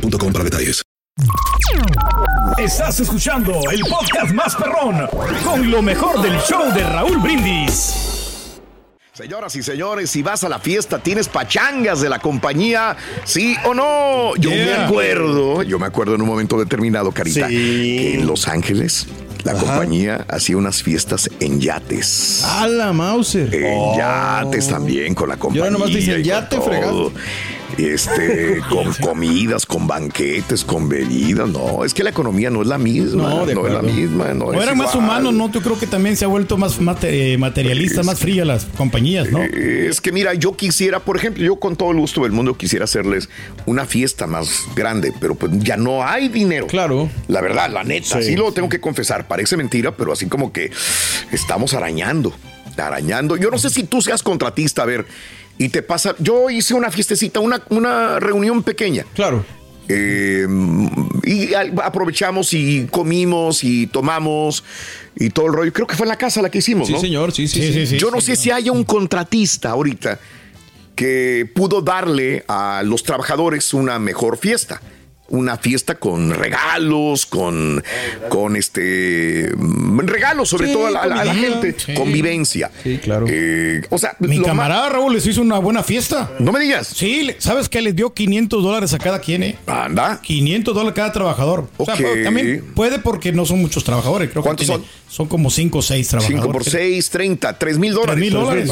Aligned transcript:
boostmobile.com 0.00 0.32
para 0.32 0.44
detalles. 0.44 0.82
Estás 2.58 3.00
escuchando 3.00 3.60
el 3.72 3.80
podcast 3.80 4.32
más 4.32 4.54
perrón 4.54 5.08
con 5.44 5.70
lo 5.70 5.82
mejor 5.82 6.22
del 6.22 6.38
show 6.40 6.72
de 6.72 6.82
Raúl 6.84 7.18
Brindis. 7.18 7.94
Señoras 9.12 9.56
y 9.56 9.64
señores, 9.64 10.10
si 10.10 10.22
vas 10.22 10.44
a 10.44 10.48
la 10.48 10.60
fiesta, 10.60 11.00
tienes 11.00 11.28
pachangas 11.28 12.00
de 12.00 12.08
la 12.08 12.20
compañía, 12.20 12.96
¿sí 13.24 13.56
o 13.64 13.74
no? 13.74 14.36
Yo 14.36 14.50
me 14.50 14.56
Yeah. 14.64 14.86
acuerdo, 14.86 15.62
yo 15.64 15.78
me 15.80 15.86
acuerdo 15.86 16.14
en 16.14 16.22
un 16.22 16.28
momento 16.28 16.56
determinado, 16.56 17.10
Carita, 17.10 17.48
Sí. 17.48 17.54
que 17.54 18.14
en 18.14 18.26
Los 18.28 18.46
Ángeles 18.46 19.08
la 19.42 19.54
compañía 19.54 20.24
hacía 20.28 20.56
unas 20.56 20.84
fiestas 20.84 21.28
en 21.40 21.60
yates. 21.60 22.44
A 22.44 22.68
la 22.68 22.92
Mauser. 22.92 23.52
En 23.52 23.96
yates 23.96 24.68
también 24.68 25.16
con 25.16 25.28
la 25.28 25.36
compañía. 25.36 25.62
ahora 25.64 25.72
nomás 25.72 25.88
dicen 25.90 26.22
yate, 26.22 26.60
fregado. 26.60 27.10
Este, 27.78 28.60
con 28.68 28.92
comidas, 28.94 29.64
con 29.64 29.86
banquetes, 29.86 30.64
con 30.64 30.88
bebidas. 30.88 31.48
No, 31.48 31.84
es 31.84 31.94
que 31.94 32.02
la 32.02 32.10
economía 32.10 32.50
no 32.50 32.62
es 32.62 32.68
la 32.68 32.76
misma. 32.78 33.22
No, 33.22 33.46
No, 33.46 33.66
es 33.66 33.72
la 33.72 33.82
misma. 33.82 34.34
No 34.34 34.46
O 34.46 34.52
es 34.54 34.62
eran 34.62 34.76
más 34.76 34.90
igual. 34.94 35.04
humanos, 35.06 35.34
¿no? 35.34 35.50
Yo 35.50 35.62
creo 35.62 35.78
que 35.78 35.86
también 35.86 36.16
se 36.16 36.24
ha 36.24 36.28
vuelto 36.28 36.56
más 36.56 36.78
eh, 37.02 37.36
materialista, 37.38 38.02
más 38.02 38.18
fría 38.18 38.44
las 38.44 38.64
compañías, 38.64 39.30
¿no? 39.30 39.42
Es 39.42 40.00
que 40.00 40.12
mira, 40.12 40.34
yo 40.34 40.56
quisiera, 40.56 41.00
por 41.00 41.16
ejemplo, 41.16 41.42
yo 41.44 41.56
con 41.56 41.76
todo 41.76 41.92
el 41.92 41.98
gusto 41.98 42.22
del 42.22 42.32
mundo 42.32 42.56
quisiera 42.56 42.84
hacerles 42.84 43.28
una 43.66 43.86
fiesta 43.86 44.26
más 44.26 44.64
grande, 44.74 45.12
pero 45.20 45.34
pues 45.36 45.52
ya 45.58 45.76
no 45.76 46.04
hay 46.04 46.28
dinero. 46.28 46.66
Claro. 46.66 47.08
La 47.28 47.40
verdad, 47.40 47.70
la 47.70 47.84
neta, 47.84 48.20
sí, 48.20 48.28
Sí, 48.28 48.36
lo 48.36 48.52
tengo 48.52 48.68
que 48.68 48.80
confesar. 48.80 49.26
Parece 49.28 49.56
mentira, 49.56 49.96
pero 49.96 50.12
así 50.12 50.26
como 50.26 50.52
que 50.52 50.70
estamos 51.32 51.74
arañando, 51.74 52.32
arañando. 52.76 53.36
Yo 53.36 53.50
no 53.50 53.58
sé 53.58 53.70
si 53.70 53.84
tú 53.84 54.02
seas 54.02 54.22
contratista, 54.22 54.82
a 54.82 54.86
ver, 54.86 55.06
y 55.58 55.68
te 55.68 55.82
pasa. 55.82 56.14
Yo 56.18 56.48
hice 56.50 56.74
una 56.74 56.90
fiestecita, 56.90 57.40
una, 57.40 57.62
una 57.70 58.20
reunión 58.20 58.62
pequeña. 58.62 59.04
Claro. 59.14 59.44
Eh, 59.90 60.46
y 61.24 61.54
aprovechamos 61.54 62.52
y 62.52 62.86
comimos 62.90 63.64
y 63.64 63.86
tomamos 63.86 64.62
y 65.16 65.30
todo 65.30 65.46
el 65.46 65.52
rollo. 65.54 65.72
Creo 65.72 65.86
que 65.86 65.96
fue 65.96 66.04
en 66.04 66.10
la 66.10 66.16
casa 66.18 66.42
la 66.42 66.50
que 66.50 66.58
hicimos, 66.58 66.86
Sí, 66.88 66.92
¿no? 66.92 67.00
señor, 67.00 67.32
sí, 67.32 67.48
sí, 67.48 67.86
sí. 67.86 67.96
Yo 67.98 68.10
no 68.10 68.20
sé 68.20 68.36
si 68.36 68.50
haya 68.50 68.70
un 68.70 68.84
contratista 68.84 69.70
ahorita 69.70 70.20
que 70.94 71.50
pudo 71.54 71.80
darle 71.80 72.44
a 72.48 72.82
los 72.84 73.02
trabajadores 73.02 73.72
una 73.72 73.98
mejor 73.98 74.36
fiesta. 74.36 74.80
Una 75.30 75.58
fiesta 75.58 75.96
con 75.96 76.30
regalos, 76.30 77.26
con, 77.26 77.84
con 78.30 78.56
este 78.56 79.52
regalos, 79.98 80.48
sobre 80.48 80.68
Sí, 80.68 80.72
todo 80.72 80.86
a 80.86 80.90
la, 80.90 81.00
a 81.02 81.34
gente, 81.34 81.74
sí. 81.78 81.92
convivencia. 81.94 82.70
Sí, 82.82 82.98
claro. 82.98 83.26
Eh, 83.28 83.82
o 83.90 83.98
sea, 83.98 84.16
Mi 84.20 84.40
camarada 84.40 84.88
Raúl 84.88 85.12
les 85.14 85.26
hizo 85.26 85.42
una 85.42 85.58
buena 85.58 85.82
fiesta. 85.82 86.30
no 86.38 86.50
me 86.50 86.60
digas. 86.60 86.86
Sí, 86.88 87.30
¿sabes 87.38 87.68
qué? 87.68 87.82
Les 87.82 87.94
dio 87.94 88.14
500 88.14 88.62
dólares 88.62 88.94
a 88.94 88.98
cada 88.98 89.20
quien, 89.20 89.42
¿eh? 89.42 89.58
Anda. 89.66 90.18
500 90.22 90.74
dólares 90.74 90.94
cada 90.96 91.12
trabajador. 91.12 91.68
O 91.76 91.84
sea, 91.84 91.96
también 92.24 92.64
puede 92.74 92.98
porque 92.98 93.30
no 93.30 93.44
son 93.44 93.60
muchos 93.60 93.84
trabajadores. 93.84 94.30
Creo 94.30 94.42
que 94.42 94.46
¿Cuántos 94.46 94.66
tiene- 94.66 94.84
Son 95.08 95.26
como 95.28 95.50
5 95.50 95.78
o 95.78 95.82
6 95.82 96.08
trabajadores. 96.08 96.42
5 96.42 96.52
por 96.52 96.64
6, 96.64 97.10
30, 97.10 97.58
3 97.58 97.78
mil 97.78 97.92
3 97.92 98.00
dólares. 98.00 98.20
mil 98.20 98.32
dólares. 98.32 98.70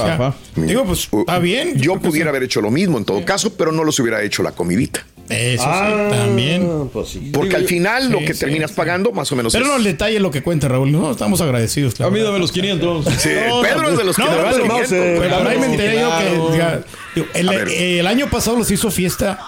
Digo, 0.57 0.85
pues 0.85 1.09
está 1.13 1.39
bien. 1.39 1.79
Yo 1.79 1.95
que 1.95 2.09
pudiera 2.09 2.27
sí. 2.27 2.29
haber 2.31 2.43
hecho 2.45 2.61
lo 2.63 2.71
mismo 2.71 2.97
en 2.99 3.05
todo 3.05 3.23
caso, 3.25 3.55
pero 3.57 3.73
no 3.73 3.85
los 3.85 3.99
hubiera 4.01 4.23
hecho 4.23 4.43
la 4.43 4.53
comidita. 4.53 5.07
Eso 5.29 5.65
Ah, 5.67 6.09
sí, 6.11 6.17
también. 6.17 6.89
Pues 6.93 7.09
sí. 7.09 7.31
Porque 7.33 7.49
Digo, 7.49 7.59
al 7.61 7.67
final 7.67 8.11
lo 8.11 8.19
que 8.21 8.35
sí, 8.35 8.41
terminas 8.41 8.71
sí. 8.71 8.77
pagando 8.77 9.13
más 9.13 9.31
o 9.33 9.37
menos 9.37 9.53
Pero 9.53 9.65
es- 9.65 9.71
no 9.71 9.77
el 9.77 9.85
detalle 9.85 10.17
es 10.17 10.23
lo 10.23 10.31
que 10.31 10.43
cuenta, 10.43 10.69
Raúl. 10.69 10.93
No, 10.93 11.11
estamos 11.11 11.41
agradecidos. 11.41 11.95
A 11.95 11.97
claro. 11.97 12.13
mí 12.13 12.21
dame 12.21 12.39
los 12.39 12.53
500. 12.53 13.05
Sí, 13.19 13.31
No, 13.49 13.63
Pedro 13.63 13.91
es 13.91 13.99
de 13.99 14.05
los 14.05 14.17
que 14.17 14.23
no, 14.23 14.29
vale. 14.31 14.63
Pero 14.89 15.49
ahí 15.49 15.59
me 15.59 15.67
enteré 15.67 16.01
yo 16.01 16.11
que 16.19 16.53
diga, 16.53 16.83
digo, 17.15 17.27
el, 17.35 18.07
A 18.07 18.11
año 18.11 18.29
pasado 18.31 18.57
los 18.57 18.71
hizo 18.71 18.91
fiesta, 18.91 19.39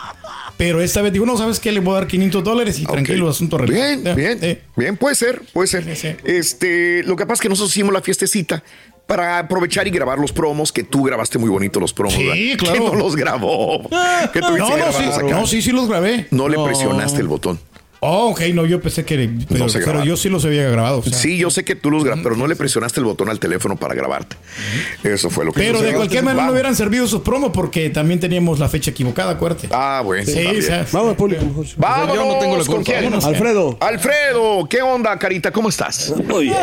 pero 0.56 0.80
esta 0.82 1.02
vez 1.02 1.12
digo, 1.12 1.24
no, 1.26 1.36
¿sabes 1.38 1.60
qué? 1.60 1.70
Le 1.70 1.80
voy 1.80 1.92
a 1.94 1.98
dar 2.00 2.06
500 2.08 2.42
dólares 2.42 2.78
y 2.80 2.84
tranquilo, 2.86 3.28
asunto 3.28 3.56
arreglado. 3.56 3.80
Bien, 3.86 4.04
Ya, 4.04 4.14
bien, 4.14 4.38
eh. 4.42 4.62
bien, 4.76 4.96
puede 4.96 5.14
ser, 5.14 5.42
puede 5.52 5.68
ser. 5.68 5.84
Sí, 5.84 5.94
sí. 5.94 6.08
Este, 6.24 7.02
lo 7.04 7.14
que 7.16 7.24
pasa 7.24 7.34
es 7.34 7.40
que 7.42 7.48
nosotros 7.48 7.70
hicimos 7.70 7.92
la 7.92 8.00
fiestecita 8.02 8.62
para 9.08 9.38
aprovechar 9.38 9.88
y 9.88 9.90
grabar 9.90 10.18
los 10.18 10.32
promos, 10.32 10.70
que 10.70 10.84
tú 10.84 11.02
grabaste 11.02 11.38
muy 11.38 11.48
bonito 11.48 11.80
los 11.80 11.94
promos, 11.94 12.12
Sí, 12.14 12.26
¿verdad? 12.26 12.58
claro. 12.58 12.74
Que 12.74 12.80
no 12.90 12.94
los 12.94 13.16
grabó. 13.16 13.88
que 14.34 14.40
No, 14.40 14.50
no, 14.50 14.92
sí, 14.92 15.04
acá. 15.04 15.22
no, 15.22 15.46
sí, 15.46 15.62
sí 15.62 15.72
los 15.72 15.88
grabé. 15.88 16.26
No 16.30 16.46
le 16.46 16.62
presionaste 16.62 17.22
el 17.22 17.26
botón. 17.26 17.58
Oh, 18.00 18.28
ok, 18.30 18.40
no, 18.54 18.64
yo 18.64 18.80
pensé 18.80 19.04
que. 19.04 19.28
Pero, 19.48 19.68
se 19.68 19.78
pero 19.80 19.90
graba. 19.92 20.04
yo 20.04 20.16
sí 20.16 20.28
los 20.28 20.44
había 20.44 20.68
grabado. 20.70 20.98
o 20.98 21.02
sea. 21.02 21.12
Sí, 21.12 21.36
yo 21.38 21.50
sé 21.50 21.64
que 21.64 21.74
tú 21.74 21.90
los 21.90 22.04
grabas, 22.04 22.22
pero 22.22 22.36
no 22.36 22.46
le 22.46 22.54
presionaste 22.54 23.00
el 23.00 23.04
botón 23.06 23.28
al 23.28 23.40
teléfono 23.40 23.76
para 23.76 23.94
grabarte. 23.94 24.36
Eso 25.02 25.30
fue 25.30 25.44
lo 25.44 25.52
que 25.52 25.60
Pero 25.60 25.80
de 25.82 25.92
cualquier 25.94 26.22
manera 26.22 26.42
no 26.42 26.46
Vamos. 26.48 26.52
hubieran 26.54 26.76
servido 26.76 27.04
esos 27.06 27.22
promos 27.22 27.50
porque 27.52 27.90
también 27.90 28.20
teníamos 28.20 28.58
la 28.60 28.68
fecha 28.68 28.90
equivocada, 28.92 29.32
acuérdate. 29.32 29.68
Ah, 29.72 30.02
bueno. 30.04 30.24
sí, 30.24 30.46
o 30.46 30.62
sea, 30.62 30.86
Vamos 30.92 31.16
público 31.16 31.44
mejor. 31.44 31.66
Vámonos, 31.76 32.14
yo 32.14 32.24
no 32.26 32.38
tengo 32.38 32.56
la 32.56 32.64
¿con 32.64 32.84
culpa. 32.84 33.26
Alfredo. 33.28 33.76
Alfredo, 33.80 34.68
¿qué 34.68 34.80
onda, 34.82 35.18
Carita? 35.18 35.50
¿Cómo 35.50 35.68
estás? 35.68 36.12
Muy 36.24 36.44
bien. 36.44 36.56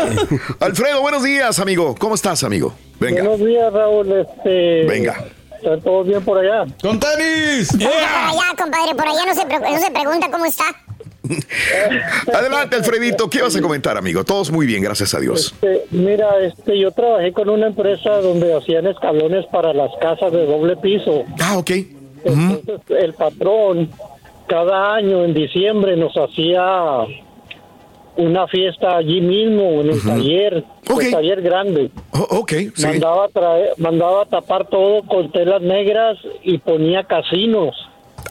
Alfredo, 0.60 1.02
buenos 1.02 1.24
días, 1.24 1.60
amigo. 1.60 1.96
¿Cómo 2.00 2.16
estás, 2.16 2.44
amigo? 2.44 2.74
Venga, 3.00 3.24
Buenos 3.24 3.46
días, 3.46 3.74
Raúl. 3.74 4.10
Este, 4.22 4.86
venga. 4.86 5.26
¿Está 5.58 5.80
todo 5.80 6.04
bien 6.04 6.24
por 6.24 6.38
allá? 6.38 6.64
¡Con 6.82 7.00
tenis! 7.00 7.70
Por 7.72 7.88
allá, 7.92 8.54
compadre, 8.58 8.94
por 8.96 9.08
allá 9.08 9.26
no 9.26 9.34
se, 9.36 9.46
pre- 9.48 9.60
no 9.60 9.80
se 9.82 9.92
pregunta 9.92 10.30
cómo 10.32 10.46
está. 10.46 10.64
Adelante, 12.34 12.76
Alfredito. 12.76 13.30
¿Qué 13.30 13.42
vas 13.42 13.56
a 13.56 13.62
comentar, 13.62 13.98
amigo? 13.98 14.24
Todos 14.24 14.52
muy 14.52 14.66
bien, 14.66 14.82
gracias 14.82 15.14
a 15.14 15.20
Dios. 15.20 15.54
Este, 15.62 15.86
mira, 15.92 16.40
este, 16.42 16.80
yo 16.80 16.92
trabajé 16.92 17.32
con 17.34 17.50
una 17.50 17.68
empresa 17.68 18.22
donde 18.22 18.56
hacían 18.56 18.88
escalones 18.88 19.46
para 19.48 19.74
las 19.74 19.92
casas 20.02 20.32
de 20.32 20.46
doble 20.46 20.76
piso. 20.78 21.24
Ah, 21.40 21.58
ok. 21.58 21.72
Entonces, 22.24 22.82
el 22.90 23.14
patrón 23.14 23.90
cada 24.48 24.96
año 24.96 25.24
en 25.24 25.34
diciembre 25.34 25.96
nos 25.96 26.14
hacía 26.16 27.06
una 28.18 28.48
fiesta 28.48 28.98
allí 28.98 29.22
mismo 29.22 29.82
en 29.82 29.90
el 29.90 30.02
taller, 30.02 30.64
el 31.02 31.12
taller 31.12 31.42
grande. 31.42 31.92
Oh, 32.12 32.40
ok, 32.40 32.54
sí. 32.74 32.86
Mandaba 32.86 33.28
traer, 33.30 33.74
mandaba 33.78 34.24
a 34.24 34.26
tapar 34.26 34.68
todo 34.68 35.04
con 35.04 35.32
telas 35.32 35.62
negras 35.62 36.18
y 36.44 36.58
ponía 36.60 37.04
casinos. 37.04 37.76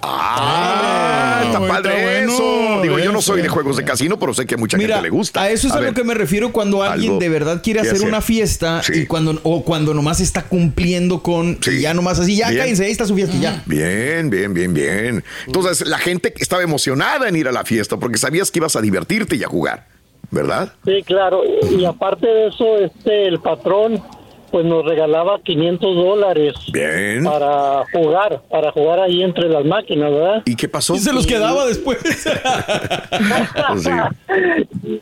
Ah, 0.06 1.40
está 1.44 1.58
está 1.58 1.68
padre 1.68 2.02
bueno, 2.02 2.32
eso. 2.32 2.82
Digo, 2.82 2.98
yo 2.98 3.12
no 3.12 3.20
soy 3.22 3.42
de 3.42 3.48
juegos 3.48 3.76
de 3.76 3.84
casino, 3.84 4.18
pero 4.18 4.34
sé 4.34 4.46
que 4.46 4.54
a 4.54 4.58
mucha 4.58 4.76
Mira, 4.76 4.96
gente 4.96 5.02
le 5.08 5.10
gusta. 5.10 5.42
a 5.42 5.50
eso 5.50 5.66
es 5.68 5.72
a, 5.72 5.80
ver, 5.80 5.90
lo 5.90 5.94
que 5.94 6.04
me 6.04 6.14
refiero 6.14 6.52
cuando 6.52 6.82
alguien 6.82 7.12
algo 7.12 7.20
de 7.20 7.28
verdad 7.28 7.62
quiere 7.62 7.80
hacer 7.80 7.94
hacer. 7.94 8.08
una 8.08 8.20
fiesta 8.20 8.82
Sí. 8.82 8.92
y 9.00 9.06
cuando 9.06 9.40
o 9.42 9.64
cuando 9.64 9.94
nomás 9.94 10.20
está 10.20 10.42
cumpliendo 10.42 11.22
con 11.22 11.58
Sí. 11.62 11.70
y 11.78 11.80
ya 11.82 11.94
nomás 11.94 12.18
así, 12.18 12.36
ya 12.36 12.48
Bien. 12.48 12.60
cállense, 12.60 12.84
ahí 12.84 12.90
está 12.92 13.06
su 13.06 13.14
fiesta 13.14 13.36
y 13.36 13.40
ya. 13.40 13.62
Bien, 13.66 14.30
bien, 14.30 14.52
bien, 14.54 14.74
bien. 14.74 15.24
Entonces, 15.46 15.86
la 15.86 15.98
gente 15.98 16.34
estaba 16.38 16.62
emocionada 16.62 17.28
en 17.28 17.36
ir 17.36 17.48
a 17.48 17.52
la 17.52 17.64
fiesta 17.64 17.96
porque 17.96 18.18
sabías 18.18 18.50
que 18.50 18.58
ibas 18.58 18.76
a 18.76 18.80
divertirte 18.80 19.36
y 19.36 19.44
a 19.44 19.48
jugar, 19.48 19.86
¿verdad? 20.30 20.72
Sí, 20.84 21.02
claro. 21.06 21.42
Y 21.70 21.84
aparte 21.84 22.26
de 22.26 22.48
eso, 22.48 22.78
este, 22.78 23.26
el 23.28 23.40
patrón 23.40 24.02
pues 24.54 24.64
nos 24.66 24.84
regalaba 24.84 25.40
500 25.42 25.96
dólares 25.96 26.54
Bien. 26.72 27.24
para 27.24 27.82
jugar, 27.92 28.40
para 28.48 28.70
jugar 28.70 29.00
ahí 29.00 29.20
entre 29.24 29.48
las 29.48 29.64
máquinas, 29.64 30.12
¿verdad? 30.12 30.42
¿Y 30.46 30.54
qué 30.54 30.68
pasó? 30.68 30.94
Y 30.94 31.00
se 31.00 31.12
los 31.12 31.26
quedaba 31.26 31.66
después. 31.66 31.98
Sí. 33.78 33.90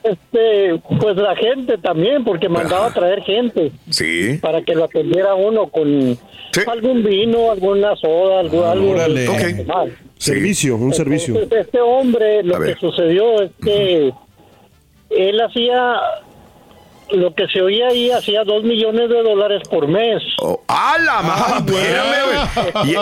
Este, 0.04 0.80
pues 1.00 1.16
la 1.16 1.36
gente 1.36 1.76
también, 1.76 2.24
porque 2.24 2.48
mandaba 2.48 2.86
a 2.86 2.94
traer 2.94 3.20
gente 3.24 3.72
Sí. 3.90 4.38
para 4.40 4.62
que 4.62 4.74
lo 4.74 4.84
atendiera 4.84 5.34
uno 5.34 5.66
con 5.68 6.16
Sí. 6.52 6.60
algún 6.66 7.02
vino, 7.04 7.50
alguna 7.50 7.94
soda, 7.96 8.40
algo, 8.40 8.64
algo 8.64 8.92
órale. 8.92 9.26
para 9.26 9.38
Ok. 9.48 9.56
tomar. 9.66 9.88
Servicio, 10.16 10.76
un 10.76 10.94
servicio. 10.94 11.38
Este 11.42 11.80
hombre, 11.82 12.42
lo 12.42 12.58
que 12.58 12.74
sucedió 12.76 13.42
es 13.42 13.50
que 13.62 14.12
él 15.10 15.40
hacía 15.42 15.96
lo 17.12 17.34
que 17.34 17.46
se 17.48 17.60
oía 17.62 17.88
ahí, 17.88 18.10
hacía 18.10 18.44
dos 18.44 18.62
millones 18.64 19.08
de 19.08 19.22
dólares 19.22 19.62
por 19.70 19.86
mes. 19.88 20.22
Oh, 20.40 20.60
¡A 20.68 20.96
la 20.98 21.22
madre! 21.22 21.74
Espérame, 21.76 22.72
güey. 22.74 22.90
Y- 22.92 22.96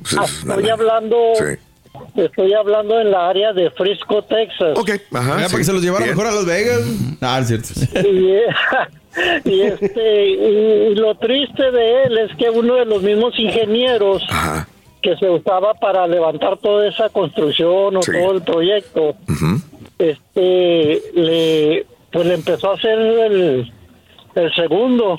pues, 0.00 0.38
Estoy 0.44 0.68
hablando, 0.68 1.16
Sí. 1.36 2.22
estoy 2.22 2.52
hablando 2.54 3.00
en 3.00 3.10
la 3.10 3.28
área 3.28 3.52
de 3.52 3.70
Frisco, 3.70 4.22
Texas. 4.22 4.76
Ok, 4.78 4.90
ajá. 5.12 5.34
Mira, 5.36 5.48
sí. 5.48 5.52
para 5.52 5.58
que 5.58 5.64
se 5.64 5.72
los 5.72 5.82
llevara 5.82 6.04
Bien. 6.04 6.16
mejor 6.16 6.30
a 6.32 6.34
Las 6.36 6.46
Vegas. 6.46 6.80
Ah, 7.20 7.38
es 7.40 7.48
cierto. 7.48 7.68
Y, 8.08 8.32
y 9.50 9.60
este 9.62 10.26
y, 10.26 10.92
y 10.92 10.94
lo 10.94 11.14
triste 11.16 11.70
de 11.70 12.02
él 12.04 12.18
es 12.18 12.36
que 12.36 12.50
uno 12.50 12.74
de 12.76 12.84
los 12.84 13.02
mismos 13.02 13.36
ingenieros 13.38 14.22
Ajá. 14.28 14.68
que 15.02 15.16
se 15.16 15.28
usaba 15.28 15.74
para 15.74 16.06
levantar 16.06 16.56
toda 16.58 16.86
esa 16.88 17.08
construcción 17.08 17.96
o 17.96 18.02
Sí. 18.02 18.12
todo 18.12 18.32
el 18.32 18.42
proyecto, 18.42 19.16
Ujú. 19.28 19.60
este 19.98 21.02
le 21.14 21.86
pues 22.12 22.26
le 22.26 22.34
empezó 22.34 22.70
a 22.70 22.74
hacer 22.74 22.98
el, 22.98 23.72
el 24.34 24.54
segundo 24.54 25.18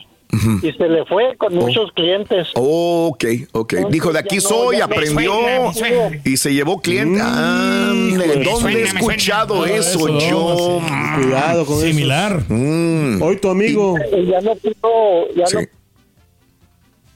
y 0.62 0.72
se 0.72 0.88
le 0.88 1.06
fue 1.06 1.36
con 1.38 1.56
muchos 1.56 1.92
clientes. 1.94 2.48
Ok, 2.56 3.26
ok. 3.52 3.74
Dijo, 3.90 4.14
de 4.14 4.20
aquí 4.20 4.40
soy, 4.40 4.78
no. 4.78 4.86
aprendió 4.86 5.32
suena, 5.34 5.74
suena. 5.74 6.22
y 6.24 6.38
se 6.38 6.54
llevó 6.54 6.80
cliente. 6.82 7.20
Ah, 7.24 7.92
¿Dónde 7.92 8.82
he 8.82 8.84
escuchado 8.84 9.66
eso 9.66 10.08
eso, 10.08 10.20
yo? 10.20 10.82
Cuidado 11.16 11.66
con 11.66 11.80
Similar. 11.82 12.44
Mm, 12.48 13.16
eso. 13.16 13.26
Hoy 13.26 13.38
tu 13.38 13.50
amigo. 13.50 13.96
Y 14.16 14.26
ya 14.28 14.40
no 14.42 14.56
pudo, 14.56 15.34
ya 15.36 15.48
sí. 15.48 15.56
no 15.56 15.62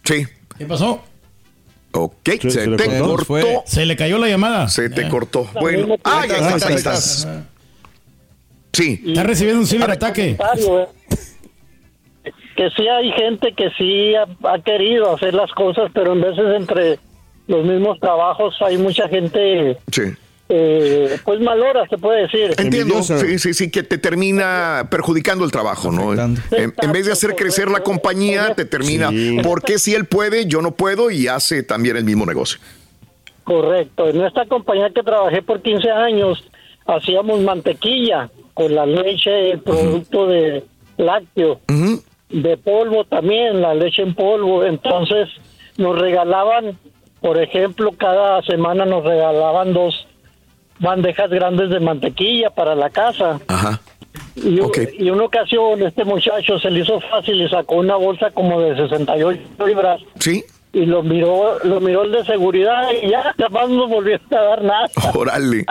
Sí. 0.04 0.26
¿Qué 0.58 0.66
pasó? 0.66 1.02
Ok, 1.92 2.16
Se- 2.26 2.42
se, 2.42 2.50
se 2.52 2.68
le 2.68 2.78
te 2.78 3.00
cortó. 3.00 3.26
Fue. 3.26 3.60
Se 3.66 3.86
le 3.86 3.96
cayó 3.96 4.18
la 4.18 4.28
llamada. 4.28 4.68
Se 4.70 4.90
te 4.90 5.02
Eh, 5.04 5.10
cortó. 5.10 5.48
Bueno. 5.62 5.96
Ah, 6.04 6.26
ya 6.28 6.36
estás, 6.38 6.54
está, 6.56 6.68
ahí 6.68 6.72
ahí 6.74 6.78
estás. 6.78 7.28
Sí. 8.74 9.02
Está 9.06 9.24
recibiendo 9.24 9.62
un 9.62 9.68
ciberataque. 9.68 10.32
eh. 10.40 10.88
que 12.56 12.70
sí 12.76 12.88
hay 12.88 13.12
gente 13.14 13.54
que 13.54 13.70
sí 13.78 14.14
ha, 14.16 14.28
ha 14.52 14.60
querido 14.62 15.16
hacer 15.16 15.34
las 15.34 15.52
cosas, 15.52 15.90
pero 15.94 16.14
en 16.14 16.22
veces 16.22 16.46
entre 16.56 17.00
los 17.48 17.66
mismos 17.66 18.00
trabajos 18.00 18.56
hay 18.62 18.78
mucha 18.78 19.08
gente, 19.10 19.78
Sí. 19.92 20.02
eh, 20.50 21.18
pues 21.26 21.40
malora, 21.42 21.84
se 21.90 21.98
puede 21.98 22.22
decir. 22.24 22.54
Entiendo, 22.58 23.02
sí, 23.04 23.40
sí, 23.40 23.54
sí, 23.54 23.72
que 23.72 23.82
te 23.84 23.98
termina 23.98 24.88
perjudicando 24.90 25.44
el 25.46 25.52
trabajo, 25.52 25.92
¿no? 25.92 26.14
En, 26.14 26.38
en 26.82 26.92
vez 26.92 27.06
de 27.08 27.12
hacer 27.12 27.36
crecer 27.36 27.70
la 27.70 27.82
compañía, 27.82 28.54
te 28.56 28.66
termina, 28.66 29.10
Sí. 29.10 29.40
¿por 29.44 29.62
qué 29.64 29.78
si 29.80 29.94
él 29.96 30.06
puede, 30.06 30.46
yo 30.46 30.62
no 30.62 30.72
puedo? 30.72 31.10
Y 31.12 31.28
hace 31.28 31.64
también 31.64 31.98
el 31.98 32.04
mismo 32.06 32.26
negocio. 32.26 32.60
Correcto. 33.44 34.08
En 34.10 34.22
esta 34.24 34.46
compañía 34.46 34.90
que 34.96 35.02
trabajé 35.04 35.42
por 35.42 35.62
15 35.62 35.90
años, 35.90 36.44
hacíamos 36.86 37.42
mantequilla 37.42 38.30
con 38.54 38.74
la 38.76 38.86
leche, 38.86 39.52
el 39.52 39.60
producto 39.60 40.28
de 40.28 40.64
lácteo, 40.98 41.60
de 42.30 42.58
polvo 42.58 43.04
también, 43.06 43.62
la 43.62 43.74
leche 43.74 44.02
en 44.02 44.14
polvo. 44.16 44.64
Entonces 44.66 45.30
nos 45.78 45.98
regalaban, 45.98 46.78
por 47.22 47.42
ejemplo, 47.42 47.92
cada 47.98 48.42
semana 48.44 48.86
nos 48.86 49.04
regalaban 49.04 49.74
dos 49.74 50.08
bandejas 50.80 51.30
grandes 51.30 51.70
de 51.70 51.80
mantequilla 51.80 52.50
para 52.50 52.76
la 52.76 52.90
casa. 52.90 53.40
Ajá. 53.48 53.80
Y, 54.36 54.60
Ok. 54.60 54.78
y 54.98 55.10
una 55.10 55.24
ocasión 55.26 55.82
este 55.82 56.04
muchacho 56.04 56.60
se 56.60 56.70
le 56.72 56.82
hizo 56.82 57.00
fácil 57.02 57.42
y 57.42 57.50
sacó 57.50 57.76
una 57.76 57.96
bolsa 57.96 58.32
como 58.32 58.60
de 58.62 58.76
68 58.76 59.40
libras 59.68 60.02
Sí. 60.20 60.44
Y 60.74 60.88
lo 60.88 61.04
miró, 61.04 61.60
lo 61.64 61.80
miró 61.80 62.04
el 62.04 62.12
de 62.12 62.26
seguridad 62.26 62.90
y 63.02 63.12
ya 63.12 63.34
jamás 63.38 63.70
no 63.70 63.88
volvió 63.88 64.20
a 64.32 64.36
dar 64.36 64.64
nada. 64.64 64.90
Órale. 65.14 65.66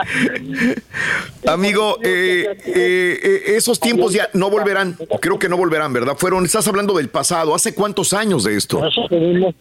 Amigo, 1.45 1.97
eh, 2.01 2.57
eh, 2.65 3.19
eh, 3.21 3.41
esos 3.47 3.81
tiempos 3.81 4.13
ya 4.13 4.29
no 4.33 4.49
volverán. 4.49 4.97
Creo 5.19 5.37
que 5.37 5.49
no 5.49 5.57
volverán, 5.57 5.91
¿verdad? 5.91 6.15
Fueron, 6.17 6.45
estás 6.45 6.67
hablando 6.69 6.93
del 6.95 7.09
pasado. 7.09 7.53
¿Hace 7.53 7.75
cuántos 7.75 8.13
años 8.13 8.45
de 8.45 8.55
esto? 8.55 8.79
Nosotros 8.79 9.21
mismos, 9.21 9.53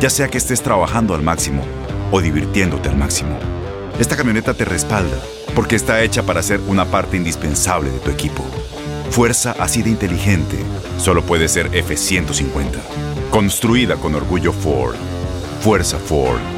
Ya 0.00 0.10
sea 0.10 0.28
que 0.28 0.38
estés 0.38 0.62
trabajando 0.62 1.16
al 1.16 1.24
máximo 1.24 1.64
o 2.12 2.20
divirtiéndote 2.20 2.88
al 2.88 2.96
máximo, 2.96 3.36
esta 3.98 4.16
camioneta 4.16 4.54
te 4.54 4.64
respalda 4.64 5.18
porque 5.56 5.74
está 5.74 6.02
hecha 6.02 6.22
para 6.22 6.40
ser 6.40 6.60
una 6.68 6.84
parte 6.84 7.16
indispensable 7.16 7.90
de 7.90 7.98
tu 7.98 8.12
equipo. 8.12 8.44
Fuerza 9.10 9.54
así 9.58 9.82
de 9.82 9.90
inteligente 9.90 10.58
solo 10.98 11.22
puede 11.22 11.48
ser 11.48 11.70
F150. 11.70 12.78
Construida 13.30 13.96
con 13.96 14.14
orgullo 14.14 14.52
Ford. 14.52 14.96
Fuerza 15.60 15.98
Ford. 15.98 16.57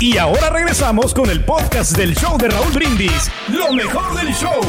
Y 0.00 0.18
ahora 0.18 0.50
regresamos 0.50 1.14
con 1.14 1.30
el 1.30 1.44
podcast 1.44 1.96
del 1.96 2.14
show 2.14 2.36
de 2.36 2.48
Raúl 2.48 2.72
Brindis. 2.72 3.30
Lo 3.48 3.72
mejor 3.72 4.14
del 4.16 4.34
show. 4.34 4.60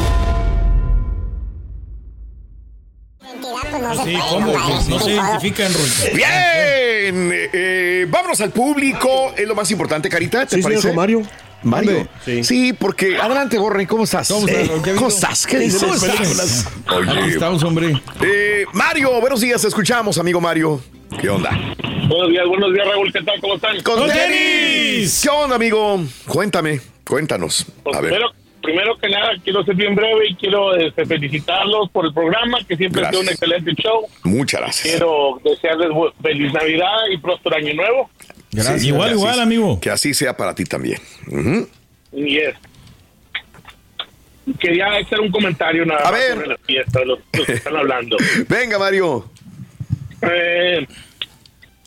Sí, 4.04 4.18
¿cómo? 4.30 4.54
No 4.90 5.00
se 5.00 5.12
identifican. 5.12 5.72
Bien, 6.14 7.32
eh, 7.34 7.50
eh, 7.54 8.08
vámonos 8.10 8.40
al 8.42 8.52
público. 8.52 9.34
Es 9.36 9.48
lo 9.48 9.56
más 9.56 9.70
importante, 9.72 10.10
Carita, 10.10 10.46
¿te 10.46 10.58
Sí, 10.58 10.62
parece? 10.62 10.82
señor 10.84 10.96
Mario. 10.96 11.22
Mario. 11.64 11.92
¿Dónde? 11.94 12.10
Sí. 12.24 12.44
Sí. 12.44 12.74
porque 12.74 13.18
adelante, 13.18 13.58
Borre, 13.58 13.88
¿cómo 13.88 14.04
estás? 14.04 14.28
¿Cómo 14.28 14.48
estás, 14.48 14.68
Eh? 14.68 14.82
¿Qué. 14.84 15.58
¿Qué 15.58 15.60
dices? 15.60 15.82
¿Cómo 15.82 15.96
estás? 15.96 16.66
Oye, 16.96 17.28
estamos, 17.34 17.64
hombre. 17.64 18.00
eh, 18.22 18.66
Mario, 18.74 19.20
buenos 19.20 19.42
días, 19.42 19.62
te 19.62 19.68
escuchamos, 19.68 20.18
amigo 20.20 20.40
Mario. 20.40 20.80
¿Qué 21.20 21.30
onda? 21.30 21.50
Buenos 22.08 22.30
días, 22.30 22.46
buenos 22.48 22.74
días, 22.74 22.88
Raúl. 22.88 23.12
¿Qué 23.12 23.22
tal? 23.24 23.40
¿Cómo 23.42 23.56
están? 23.56 23.82
Con 23.82 24.00
¡Con 24.00 24.10
tenis. 24.10 25.22
¿Qué 25.24 25.30
onda, 25.30 25.56
amigo? 25.56 26.00
Cuéntame, 26.28 26.80
cuéntanos. 27.08 27.66
Pues 27.84 27.98
A 27.98 28.02
ver. 28.02 28.12
primero, 28.12 28.32
primero 28.62 28.98
que 28.98 29.10
nada, 29.10 29.32
quiero 29.44 29.64
ser 29.64 29.76
bien 29.76 29.96
breve 29.96 30.28
y 30.30 30.36
quiero 30.36 30.76
este, 30.76 31.06
felicitarlos 31.06 31.90
por 31.92 32.06
el 32.06 32.14
programa, 32.14 32.60
que 32.68 32.78
siempre 32.78 33.04
ha 33.06 33.10
sido 33.10 33.22
un 33.22 33.30
excelente 33.30 33.72
show. 33.82 34.06
Muchas 34.24 34.62
gracias. 34.62 34.88
Quiero 34.96 35.40
desearles 35.44 35.90
feliz 36.22 36.54
Navidad 36.54 36.96
y 37.12 37.18
próspero 37.18 37.56
año 37.56 37.74
nuevo. 37.74 38.10
Gracias. 38.52 38.82
Sí, 38.82 38.88
igual, 38.90 39.10
que 39.10 39.14
así- 39.16 39.22
igual, 39.22 39.40
amigo. 39.40 39.80
Que 39.80 39.90
así 39.90 40.14
sea 40.14 40.38
para 40.38 40.54
ti 40.54 40.64
también. 40.66 41.00
Ujú. 41.28 41.68
Y 42.14 42.38
es. 42.38 42.56
Quería 44.60 44.94
hacer 44.94 45.20
un 45.20 45.32
comentario 45.32 45.86
nada 45.88 46.02
A 46.08 46.12
más 46.12 46.20
ver. 46.20 46.34
sobre 46.36 46.48
la 46.50 46.58
fiesta, 46.58 47.00
los 47.04 47.20
que 47.32 47.52
están 47.54 47.76
hablando. 47.78 48.16
Venga, 48.48 48.78
Mario. 48.78 49.28
Eh, 50.22 50.88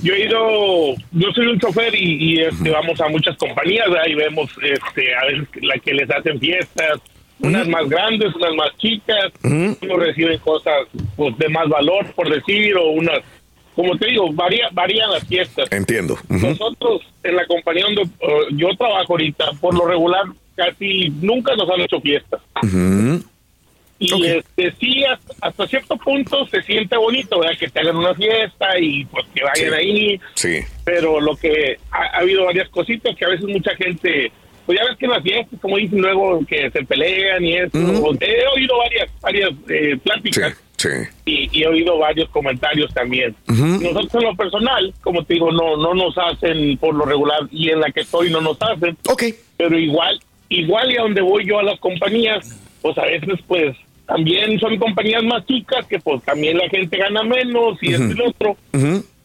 yo 0.01 0.15
he 0.15 0.27
ido, 0.27 0.95
yo 1.13 1.33
soy 1.35 1.47
un 1.47 1.59
chofer 1.59 1.95
y, 1.95 2.35
y, 2.35 2.41
este, 2.41 2.71
vamos 2.71 3.01
a 3.01 3.09
muchas 3.09 3.37
compañías, 3.37 3.87
y 4.07 4.15
vemos 4.15 4.51
este, 4.63 5.15
a 5.15 5.25
veces 5.27 5.49
la 5.63 5.79
que 5.79 5.95
les 5.95 6.11
hacen 6.11 6.39
fiestas, 6.39 7.01
unas 7.41 7.69
más 7.69 7.89
grandes, 7.89 8.35
unas 8.35 8.55
más 8.55 8.77
chicas, 8.79 9.33
unos 9.43 9.99
reciben 9.99 10.39
cosas 10.39 10.75
pues, 11.17 11.37
de 11.39 11.49
más 11.49 11.69
valor, 11.69 12.13
por 12.15 12.29
decir, 12.29 12.77
o 12.77 12.91
unas, 12.91 13.21
como 13.75 13.97
te 13.97 14.07
digo, 14.07 14.33
varía, 14.33 14.69
varían 14.73 15.11
las 15.11 15.27
fiestas. 15.27 15.71
Entiendo. 15.71 16.17
Nosotros 16.29 17.03
en 17.23 17.37
la 17.37 17.47
compañía 17.47 17.85
donde 17.85 18.03
eh, 18.03 18.47
yo 18.53 18.69
trabajo 18.77 19.13
ahorita, 19.13 19.53
por 19.61 19.75
lo 19.75 19.87
regular, 19.87 20.25
casi 20.57 21.11
nunca 21.21 21.55
nos 21.55 21.71
han 21.71 21.81
hecho 21.81 22.01
fiestas. 22.01 22.41
Y 24.01 24.27
este, 24.27 24.73
sí, 24.79 25.05
hasta, 25.05 25.35
hasta 25.41 25.67
cierto 25.67 25.97
punto 25.97 26.47
se 26.47 26.63
siente 26.63 26.97
bonito, 26.97 27.41
¿verdad? 27.41 27.59
Que 27.59 27.69
te 27.69 27.81
hagan 27.81 27.97
una 27.97 28.15
fiesta 28.15 28.79
y 28.79 29.05
pues 29.07 29.27
que 29.35 29.43
vayan 29.43 29.71
Sí. 29.71 29.75
ahí. 29.77 30.21
Sí. 30.35 30.59
Pero 30.85 31.21
lo 31.21 31.35
que 31.37 31.79
ha, 31.91 32.03
ha 32.05 32.19
habido 32.19 32.45
varias 32.45 32.69
cositas 32.69 33.17
que 33.17 33.25
a 33.25 33.29
veces 33.29 33.47
mucha 33.47 33.75
gente, 33.75 34.31
pues 34.67 34.79
ya 34.79 34.85
ves 34.87 34.97
que 34.99 35.07
en 35.07 35.11
las 35.11 35.23
fiestas, 35.23 35.59
como 35.61 35.77
dicen 35.79 36.01
luego, 36.01 36.41
que 36.47 36.71
se 36.71 36.85
pelean 36.85 37.45
y 37.45 37.55
eso. 37.57 37.71
He 38.21 38.47
oído 38.55 38.79
varias, 38.79 39.11
varias 39.21 39.51
eh, 39.69 39.95
Sí. 39.95 40.01
pláticas 40.05 40.63
Sí. 40.77 40.89
y, 41.25 41.59
y 41.59 41.63
he 41.65 41.67
oído 41.67 41.99
varios 41.99 42.29
comentarios 42.29 42.95
también. 42.95 43.35
Nosotros 43.49 44.15
en 44.15 44.23
lo 44.23 44.37
personal, 44.37 44.95
como 45.03 45.25
te 45.25 45.35
digo, 45.35 45.51
no, 45.51 45.77
no 45.77 45.93
nos 45.95 46.17
hacen 46.17 46.77
por 46.79 46.95
lo 46.95 47.05
regular 47.05 47.41
y 47.51 47.71
en 47.71 47.81
la 47.81 47.91
que 47.91 48.03
estoy 48.03 48.31
no 48.31 48.41
nos 48.41 48.63
hacen 48.63 48.97
Ok. 49.09 49.25
pero 49.57 49.77
igual, 49.77 50.21
igual 50.51 50.93
y 50.93 50.97
a 50.99 51.03
donde 51.03 51.21
voy 51.21 51.45
yo 51.45 51.59
a 51.59 51.65
las 51.65 51.81
compañías, 51.81 52.57
pues 52.81 52.97
a 52.97 53.07
veces 53.07 53.41
pues 53.49 53.77
también 54.09 54.59
son 54.59 54.79
compañías 54.79 55.23
más 55.23 55.45
chicas 55.45 55.85
que 55.87 55.99
pues 55.99 56.23
también 56.23 56.57
la 56.57 56.67
gente 56.71 56.97
gana 56.97 57.23
menos 57.23 57.77
y 57.83 57.93
esto 57.93 58.11
y 58.11 58.15
lo 58.15 58.29
otro. 58.29 58.57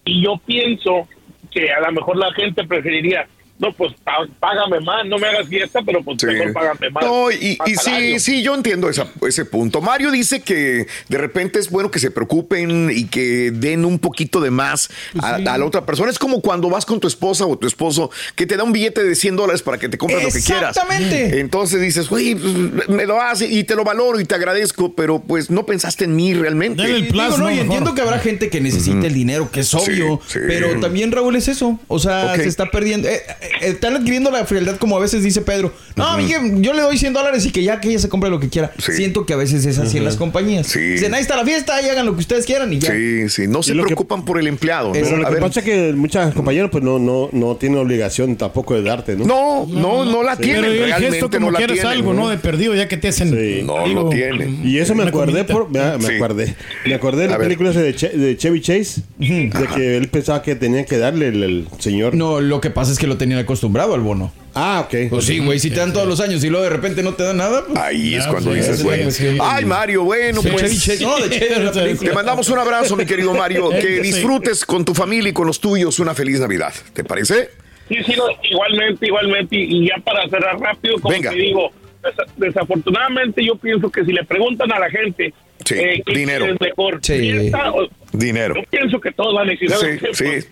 Y 0.03 0.21
yo 0.21 0.33
pienso 0.45 1.07
que 1.49 1.71
a 1.71 1.79
lo 1.79 1.93
mejor 1.93 2.17
la 2.17 2.33
gente 2.33 2.65
preferiría, 2.65 3.25
no, 3.63 3.73
pues 3.73 3.93
pá- 4.03 4.27
págame 4.39 4.79
más, 4.81 5.05
no 5.05 5.17
me 5.17 5.27
hagas 5.27 5.47
fiesta, 5.47 5.81
pero 5.85 6.03
pues 6.03 6.17
Sí. 6.19 6.27
mejor 6.27 6.53
págame 6.53 6.89
más. 6.89 7.03
No, 7.05 7.31
y, 7.31 7.57
más 7.59 7.67
y 7.69 7.75
sí, 7.75 8.19
sí, 8.19 8.43
yo 8.43 8.55
entiendo 8.55 8.89
esa- 8.89 9.07
ese 9.27 9.45
punto. 9.45 9.81
Mario 9.81 10.11
dice 10.11 10.41
que 10.41 10.87
de 11.09 11.17
repente 11.17 11.59
es 11.59 11.69
bueno 11.69 11.89
que 11.91 11.99
se 11.99 12.11
preocupen 12.11 12.89
y 12.93 13.05
que 13.05 13.51
den 13.51 13.85
un 13.85 13.99
poquito 13.99 14.41
de 14.41 14.51
más 14.51 14.89
a, 15.19 15.35
a 15.35 15.57
la 15.57 15.65
otra 15.65 15.85
persona. 15.85 16.11
Es 16.11 16.19
como 16.19 16.41
cuando 16.41 16.69
vas 16.69 16.85
con 16.85 16.99
tu 16.99 17.07
esposa 17.07 17.45
o 17.45 17.57
tu 17.57 17.67
esposo 17.67 18.11
que 18.35 18.45
te 18.45 18.57
da 18.57 18.63
un 18.63 18.71
billete 18.73 19.03
de 19.03 19.15
100 19.15 19.35
dólares 19.35 19.61
para 19.61 19.77
que 19.77 19.89
te 19.89 19.97
compres 19.97 20.23
lo 20.23 20.29
que 20.31 20.41
quieras. 20.41 20.75
Exactamente. 20.75 21.39
Entonces 21.39 21.79
dices, 21.81 22.09
güey, 22.09 22.35
pues, 22.35 22.89
me 22.89 23.05
lo 23.05 23.21
hace 23.21 23.47
y 23.47 23.63
te 23.63 23.75
lo 23.75 23.83
valoro 23.83 24.19
y 24.19 24.25
te 24.25 24.35
agradezco, 24.35 24.93
pero 24.95 25.19
pues 25.21 25.49
no 25.49 25.65
pensaste 25.65 26.05
en 26.05 26.15
mí 26.15 26.33
realmente. 26.33 26.81
Dale 26.81 26.95
el 26.95 27.01
Digo, 27.03 27.13
plus, 27.13 27.37
no, 27.37 27.45
¿no? 27.45 27.51
y 27.51 27.59
entiendo 27.59 27.95
que 27.95 28.01
habrá 28.01 28.19
gente 28.19 28.49
que 28.49 28.59
necesita 28.61 29.07
el 29.07 29.13
dinero, 29.13 29.49
que 29.51 29.61
es 29.61 29.73
obvio, 29.73 30.19
Sí, 30.27 30.33
sí. 30.33 30.39
pero 30.47 30.79
también 30.79 31.11
Raúl 31.11 31.35
es 31.35 31.47
eso, 31.47 31.79
o 31.87 31.99
sea, 31.99 32.35
se 32.35 32.47
está 32.47 32.69
perdiendo, 32.71 33.07
eh, 33.07 33.21
eh, 33.41 33.49
están 33.61 33.95
adquiriendo 33.95 34.31
la 34.31 34.45
frialdad 34.45 34.77
como 34.77 34.97
a 34.97 34.99
veces 34.99 35.23
dice 35.23 35.41
Pedro, 35.41 35.71
no, 35.95 36.17
mije, 36.17 36.35
yo 36.59 36.73
le 36.73 36.81
doy 36.81 36.97
100 36.97 37.13
dólares 37.13 37.45
y 37.45 37.51
que 37.51 37.63
ya 37.63 37.79
que 37.79 37.89
ella 37.89 37.99
se 37.99 38.09
compre 38.09 38.29
lo 38.29 38.39
que 38.39 38.49
quiera. 38.49 38.71
Sí. 38.79 38.93
Siento 38.93 39.25
que 39.25 39.33
a 39.33 39.37
veces 39.37 39.65
es 39.65 39.77
así 39.77 39.97
en 39.97 40.05
las 40.05 40.15
compañías. 40.15 40.67
Sí. 40.67 40.79
Dicen, 40.79 41.13
ahí 41.13 41.21
está 41.21 41.35
la 41.35 41.45
fiesta, 41.45 41.75
ahí 41.75 41.87
hagan 41.89 42.05
lo 42.05 42.13
que 42.13 42.19
ustedes 42.19 42.45
quieran 42.45 42.71
y 42.73 42.79
ya. 42.79 42.91
Sí, 42.91 43.29
sí, 43.29 43.47
no 43.47 43.63
se 43.63 43.73
lo 43.73 43.83
que- 43.83 43.87
preocupan 43.87 44.25
por 44.25 44.39
el 44.39 44.47
empleado. 44.47 44.87
¿no? 44.87 44.93
Pero 44.93 45.17
lo 45.17 45.23
A 45.23 45.29
que 45.29 45.33
ver, 45.35 45.43
pasa 45.43 45.59
es 45.59 45.65
que 45.65 45.93
muchas 45.93 46.33
compañeras 46.33 46.69
pues 46.71 46.83
no, 46.83 46.99
no, 46.99 47.29
no 47.31 47.55
tienen 47.57 47.77
obligación 47.79 48.35
tampoco 48.35 48.73
de 48.75 48.81
darte, 48.83 49.15
¿no? 49.15 49.25
no, 49.25 49.65
no, 49.67 50.05
no 50.05 50.23
la 50.23 50.35
tienen. 50.37 50.61
Pero 50.61 50.73
el 50.73 50.79
realmente 50.85 51.11
gesto 51.17 51.29
como 51.29 51.45
no 51.47 51.51
la 51.51 51.57
quieres 51.57 51.75
tienen. 51.79 51.97
algo, 51.97 52.13
¿no? 52.13 52.29
De 52.29 52.37
perdido, 52.37 52.75
ya 52.75 52.87
que 52.87 52.97
te 52.97 53.07
hacen. 53.09 53.29
Sí. 53.29 53.61
No, 53.63 53.85
no 53.87 54.09
tienen. 54.09 54.61
Y 54.67 54.77
eso 54.79 54.95
me 54.95 55.03
acordé 55.03 55.43
por, 55.43 55.69
me, 55.69 55.97
me 55.97 56.07
Sí. 56.07 56.15
acordé. 56.15 56.55
Me 56.85 56.93
acordé 56.95 57.21
de 57.21 57.27
A 57.27 57.31
la 57.31 57.37
ver. 57.37 57.47
película 57.47 57.69
esa 57.71 57.81
de, 57.81 57.95
Che- 57.95 58.09
de 58.17 58.37
Chevy 58.37 58.61
Chase, 58.61 59.01
de 59.17 59.67
que 59.75 59.97
él 59.97 60.07
pensaba 60.09 60.41
que 60.41 60.55
tenía 60.55 60.85
que 60.85 60.97
darle 60.97 61.27
el, 61.29 61.43
el 61.43 61.67
señor. 61.79 62.15
No, 62.15 62.41
lo 62.41 62.59
que 62.61 62.69
pasa 62.69 62.91
es 62.91 62.99
que 62.99 63.07
lo 63.07 63.17
tenían 63.17 63.39
acostumbrado 63.43 63.93
al 63.93 64.01
bono. 64.01 64.33
Ah, 64.55 64.83
ok. 64.85 65.09
Pues 65.09 65.25
sí, 65.25 65.39
güey, 65.39 65.57
si 65.59 65.69
te 65.69 65.77
dan 65.77 65.93
todos 65.93 66.07
los 66.07 66.19
años 66.19 66.43
y 66.43 66.49
luego 66.49 66.63
de 66.63 66.69
repente 66.71 67.01
no 67.03 67.13
te 67.13 67.23
dan 67.23 67.37
nada, 67.37 67.63
pues... 67.65 67.77
Ahí 67.79 68.15
es 68.15 68.25
Ah, 68.25 68.29
cuando 68.31 68.51
sí, 68.51 68.57
dices, 68.57 68.77
sí, 68.77 68.83
güey. 68.83 69.11
sí. 69.11 69.37
Ay, 69.41 69.65
Mario, 69.65 70.03
bueno, 70.03 70.41
Sí, 70.41 70.49
pues. 70.51 71.01
No, 71.01 71.17
de. 71.19 71.95
Te 71.99 72.11
mandamos 72.13 72.49
un 72.49 72.59
abrazo, 72.59 72.95
mi 72.95 73.05
querido 73.05 73.33
Mario. 73.33 73.69
Que 73.81 73.99
disfrutes 74.01 74.65
con 74.65 74.83
tu 74.85 74.93
familia 74.93 75.29
y 75.29 75.33
con 75.33 75.47
los 75.47 75.59
tuyos 75.59 75.97
una 75.99 76.13
feliz 76.13 76.39
Navidad. 76.39 76.73
¿Te 76.93 77.03
parece? 77.03 77.49
Sí, 77.89 77.95
sí, 78.05 78.13
no, 78.15 78.25
igualmente, 78.49 79.05
igualmente. 79.07 79.55
Y 79.55 79.87
ya 79.87 79.95
para 80.03 80.27
cerrar 80.29 80.59
rápido, 80.59 80.95
como 80.99 81.13
Venga. 81.13 81.31
te 81.31 81.35
digo, 81.37 81.71
desa- 82.01 82.27
desafortunadamente 82.37 83.43
yo 83.45 83.55
pienso 83.55 83.89
que 83.91 84.05
si 84.05 84.11
le 84.11 84.23
preguntan 84.23 84.71
a 84.71 84.79
la 84.79 84.89
gente 84.89 85.33
Sí, 85.65 85.75
eh, 85.75 86.03
¿qué 86.05 86.13
dinero. 86.13 86.45
es 86.45 86.59
mejor, 86.61 86.99
Sí. 87.01 87.19
fiesta 87.19 87.71
o- 87.71 87.87
Dinero. 88.13 88.53
yo 88.55 88.61
pienso 88.69 89.01
que 89.01 89.11
todos 89.11 89.33
van 89.33 89.47
a 89.47 89.51
decir 89.51 89.69
Sí, 89.69 89.75
"¿Sabes 89.75 89.99
qué? 90.01 90.13
sí. 90.13 90.47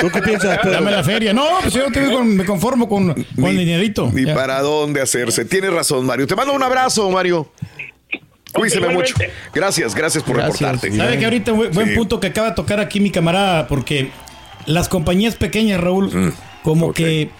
¿Tú 0.00 0.08
qué 0.10 0.22
piensas? 0.22 0.58
Dame 0.64 0.90
la 0.90 1.04
feria. 1.04 1.32
No, 1.34 1.44
pues 1.60 1.74
yo 1.74 1.90
te 1.92 2.10
con- 2.10 2.36
me 2.36 2.44
conformo 2.44 2.88
con, 2.88 3.12
con 3.12 3.44
el 3.46 3.58
dinerito. 3.58 4.10
Ni 4.12 4.24
Ya. 4.24 4.34
para 4.34 4.60
dónde 4.62 5.00
hacerse. 5.02 5.44
Tienes 5.44 5.72
razón, 5.72 6.06
Mario. 6.06 6.26
Te 6.26 6.34
mando 6.34 6.52
un 6.54 6.62
abrazo, 6.62 7.10
Mario. 7.10 7.52
Cuídese 8.52 8.80
mucho. 8.80 9.14
Gracias, 9.54 9.94
gracias 9.94 10.22
por 10.24 10.36
Gracias. 10.36 10.60
reportarte. 10.60 10.96
Sabe 10.96 11.18
que 11.18 11.24
ahorita 11.24 11.52
buen 11.52 11.72
buen 11.72 11.88
Sí. 11.88 11.94
punto 11.94 12.20
que 12.20 12.26
acaba 12.28 12.50
de 12.50 12.54
tocar 12.54 12.80
aquí 12.80 13.00
mi 13.00 13.10
camarada, 13.10 13.66
porque 13.66 14.10
las 14.66 14.88
compañías 14.88 15.36
pequeñas, 15.36 15.80
Raúl, 15.80 16.34
como 16.62 16.86
Mm. 16.86 16.90
ok. 16.90 16.96
que 16.96 17.30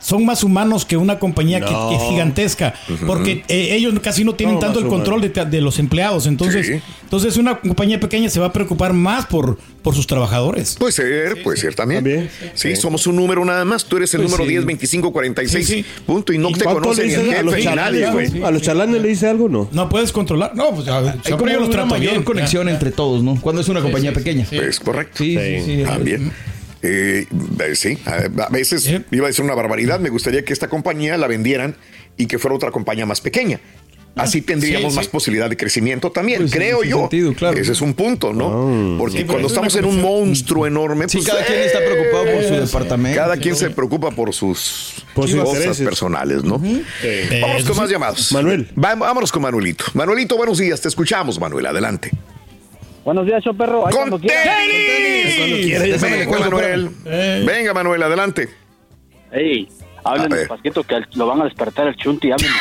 son 0.00 0.24
más 0.26 0.44
humanos 0.44 0.84
que 0.84 0.96
una 0.96 1.18
compañía 1.18 1.60
que- 1.60 1.70
No. 1.72 1.90
que, 1.90 1.96
es 1.96 2.02
gigantesca, 2.02 2.74
porque 3.06 3.42
eh, 3.48 3.74
ellos 3.74 3.94
casi 4.02 4.24
no 4.24 4.34
tienen 4.34 4.56
No, 4.56 4.60
tanto 4.60 4.78
el 4.80 4.86
control 4.86 5.20
de, 5.20 5.28
de 5.28 5.60
los 5.60 5.78
empleados, 5.78 6.26
entonces, 6.26 6.66
Sí. 6.66 6.80
entonces 7.02 7.36
una 7.36 7.58
compañía 7.60 7.98
pequeña 8.00 8.28
se 8.28 8.38
va 8.40 8.46
a 8.46 8.52
preocupar 8.52 8.92
más 8.92 9.26
por, 9.26 9.58
por 9.82 9.94
sus 9.94 10.06
trabajadores. 10.06 10.76
Puede 10.78 10.92
ser, 10.92 11.42
puede 11.42 11.56
ser 11.58 11.74
también. 11.74 12.02
También. 12.04 12.30
Sí, 12.54 12.76
somos 12.76 13.06
un 13.06 13.16
número 13.16 13.44
nada 13.44 13.64
más. 13.64 13.84
Tú 13.84 13.96
eres 13.96 14.12
el 14.14 14.20
Pues 14.22 14.30
número 14.30 14.44
sí. 14.44 14.50
10, 14.50 14.64
25, 14.66 15.12
46. 15.12 15.66
Sí, 15.66 15.74
sí. 15.82 15.84
Punto. 16.06 16.32
Y 16.32 16.38
no 16.38 16.48
te 16.52 16.64
¿Cuánto 16.64 16.82
conoce 16.82 17.02
le 17.02 17.08
ni 17.08 17.14
el 17.14 17.20
dices 17.24 17.38
a 17.38 17.42
los 17.42 17.52
nadie, 17.52 17.64
chalanes? 17.64 18.12
güey. 18.12 18.42
¿A 18.44 18.50
los 18.50 18.62
chalanes 18.62 19.02
le 19.02 19.08
dice 19.08 19.28
algo 19.28 19.48
no? 19.48 19.68
No 19.72 19.88
puedes 19.88 20.12
controlar. 20.12 20.52
No, 20.54 20.74
pues 20.74 20.88
a 20.88 21.02
siempre 21.12 21.32
como 21.36 21.46
yo 21.48 21.58
los 21.60 21.68
una 21.68 21.72
trato 21.76 21.88
mayor 21.88 22.12
bien. 22.12 22.22
conexión 22.24 22.68
entre 22.68 22.90
todos, 22.92 23.22
¿no? 23.22 23.38
Cuando 23.40 23.60
es 23.62 23.68
una 23.68 23.80
compañía 23.82 24.12
pequeña. 24.12 24.46
sí. 24.46 24.56
Es 24.56 24.80
correcto. 24.80 25.18
Sí, 25.18 25.36
sí, 25.38 25.62
sí. 25.64 25.82
También. 25.84 26.32
Eh, 26.86 27.26
eh, 27.60 27.74
sí, 27.74 27.98
a 28.04 28.42
a 28.44 28.48
veces 28.50 28.86
iba 29.10 29.24
a 29.26 29.28
decir 29.28 29.44
una 29.44 29.54
barbaridad. 29.54 29.98
Me 30.00 30.10
gustaría 30.10 30.44
que 30.44 30.52
esta 30.52 30.68
compañía 30.68 31.16
la 31.16 31.26
vendieran 31.26 31.76
y 32.18 32.26
que 32.26 32.38
fuera 32.38 32.54
otra 32.54 32.70
compañía 32.70 33.06
más 33.06 33.20
pequeña. 33.22 33.58
Así 34.16 34.42
tendríamos 34.42 34.92
Sí, 34.92 34.96
más 34.96 35.06
sí. 35.06 35.10
posibilidad 35.10 35.50
de 35.50 35.56
crecimiento 35.56 36.12
también, 36.12 36.42
Pues, 36.42 36.52
creo 36.52 36.84
yo. 36.84 36.98
sentido, 37.00 37.34
claro. 37.34 37.58
Ese 37.58 37.72
es 37.72 37.80
un 37.80 37.94
punto, 37.94 38.32
¿no? 38.32 38.96
Porque 38.96 39.16
Sí, 39.18 39.24
pero 39.24 39.32
cuando 39.32 39.46
es 39.48 39.52
estamos 39.52 39.74
en 39.74 39.84
un 39.86 40.00
monstruo 40.00 40.68
enorme, 40.68 41.08
Sí, 41.08 41.16
pues, 41.18 41.28
cada 41.30 41.44
quien 41.44 41.58
está 41.58 41.80
preocupado 41.80 42.24
por 42.32 42.44
su 42.44 42.54
departamento. 42.54 43.18
Cada 43.20 43.36
quien 43.38 43.56
se 43.56 43.70
preocupa 43.70 44.12
por 44.12 44.32
sus, 44.32 45.02
Por 45.14 45.26
sus 45.28 45.40
cosas 45.40 45.54
intereses. 45.56 45.84
personales, 45.84 46.44
¿no? 46.44 46.58
Vamos 47.40 47.64
con 47.66 47.76
más 47.76 47.90
llamados. 47.90 48.30
Manuel. 48.30 48.68
Vámonos 48.76 49.32
con 49.32 49.42
Manuelito. 49.42 49.86
Manuelito, 49.94 50.36
buenos 50.36 50.58
días. 50.58 50.80
Te 50.80 50.86
escuchamos, 50.86 51.40
Manuel. 51.40 51.66
Adelante. 51.66 52.12
Buenos 53.04 53.26
días, 53.26 53.42
show 53.44 53.54
perro. 53.54 53.86
Ahí 53.86 53.92
¡Con 53.94 54.08
cuando 54.08 54.18
tenis! 54.18 54.34
Déjame 55.78 55.86
le 55.86 55.98
Venga, 55.98 56.26
cuelgo, 56.26 56.44
Manuel. 56.50 56.90
Venga, 57.44 57.74
Manuel, 57.74 58.02
adelante. 58.02 58.48
Ey, 59.30 59.68
hablen 60.04 60.28
despacito 60.30 60.82
que 60.84 61.02
lo 61.14 61.26
van 61.26 61.42
a 61.42 61.44
despertar 61.44 61.88
el 61.88 61.96
chunti. 61.96 62.30
Hablen. 62.32 62.50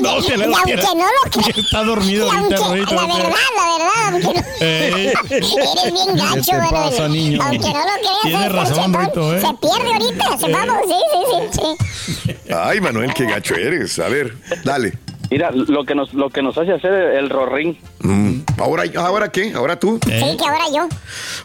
No, 0.00 0.18
y 0.18 0.22
se 0.22 0.36
le 0.36 0.44
aunque 0.46 0.74
no 0.76 0.82
lo 1.06 1.30
creas. 1.30 1.56
Está 1.58 1.84
dormido 1.84 2.30
ahorita, 2.30 2.58
la 2.58 3.06
verdad, 3.06 3.30
la 3.56 3.78
verdad, 3.78 4.12
aunque 4.12 4.26
no, 4.26 4.46
Ey. 4.60 5.12
eres 5.30 5.92
bien 5.92 6.16
gacho, 6.16 6.50
te 6.50 6.70
pasa, 6.72 7.08
niño? 7.08 7.40
Aunque 7.42 7.58
no 7.68 7.74
lo 7.74 7.84
creas, 7.84 8.22
Tiene 8.22 8.46
este 8.46 8.48
razón, 8.48 8.76
chetón 8.92 9.06
Rito, 9.06 9.36
¿eh? 9.36 9.40
Se 9.40 9.54
pierde 9.54 9.92
ahorita, 9.92 10.38
se 10.38 10.52
vamos, 10.52 10.76
sí, 10.88 10.94
sí, 11.12 11.48
sí, 11.52 12.36
sí. 12.36 12.36
Ay, 12.54 12.80
Manuel, 12.80 13.14
qué 13.14 13.24
gacho 13.24 13.54
eres. 13.54 13.98
A 14.00 14.08
ver, 14.08 14.34
dale. 14.64 14.94
Mira, 15.34 15.50
lo 15.50 15.82
que 15.84 15.96
nos 15.96 16.14
lo 16.14 16.30
que 16.30 16.42
nos 16.42 16.56
hace 16.56 16.70
hacer 16.74 16.92
el 16.92 17.28
rorrín. 17.28 17.76
Mm, 18.02 18.42
¿Ahora, 18.58 18.84
¿Ahora 18.98 19.32
qué? 19.32 19.52
¿Ahora 19.52 19.76
tú? 19.80 19.98
Sí, 20.04 20.36
que 20.36 20.44
ahora 20.46 20.64
yo. 20.72 20.86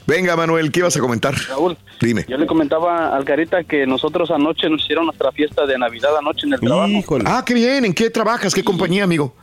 Venga, 0.06 0.36
Manuel, 0.36 0.72
¿qué 0.72 0.82
ibas 0.82 0.96
a 0.96 1.00
comentar? 1.00 1.34
Raúl, 1.50 1.76
Dime. 2.00 2.24
yo 2.28 2.38
le 2.38 2.46
comentaba 2.46 3.16
al 3.16 3.26
Carita 3.26 3.64
que 3.64 3.88
nosotros 3.88 4.30
anoche 4.30 4.70
nos 4.70 4.84
hicieron 4.84 5.06
nuestra 5.06 5.32
fiesta 5.32 5.66
de 5.66 5.76
Navidad 5.80 6.16
anoche 6.20 6.46
en 6.46 6.54
el 6.54 6.60
trabajo. 6.60 6.88
Híjole. 6.88 7.24
Ah, 7.28 7.42
qué 7.44 7.56
bien. 7.56 7.84
¿En 7.84 7.96
qué 7.96 8.12
trabajas? 8.12 8.54
¿Qué 8.54 8.64
compañía, 8.64 9.06
amigo? 9.06 9.34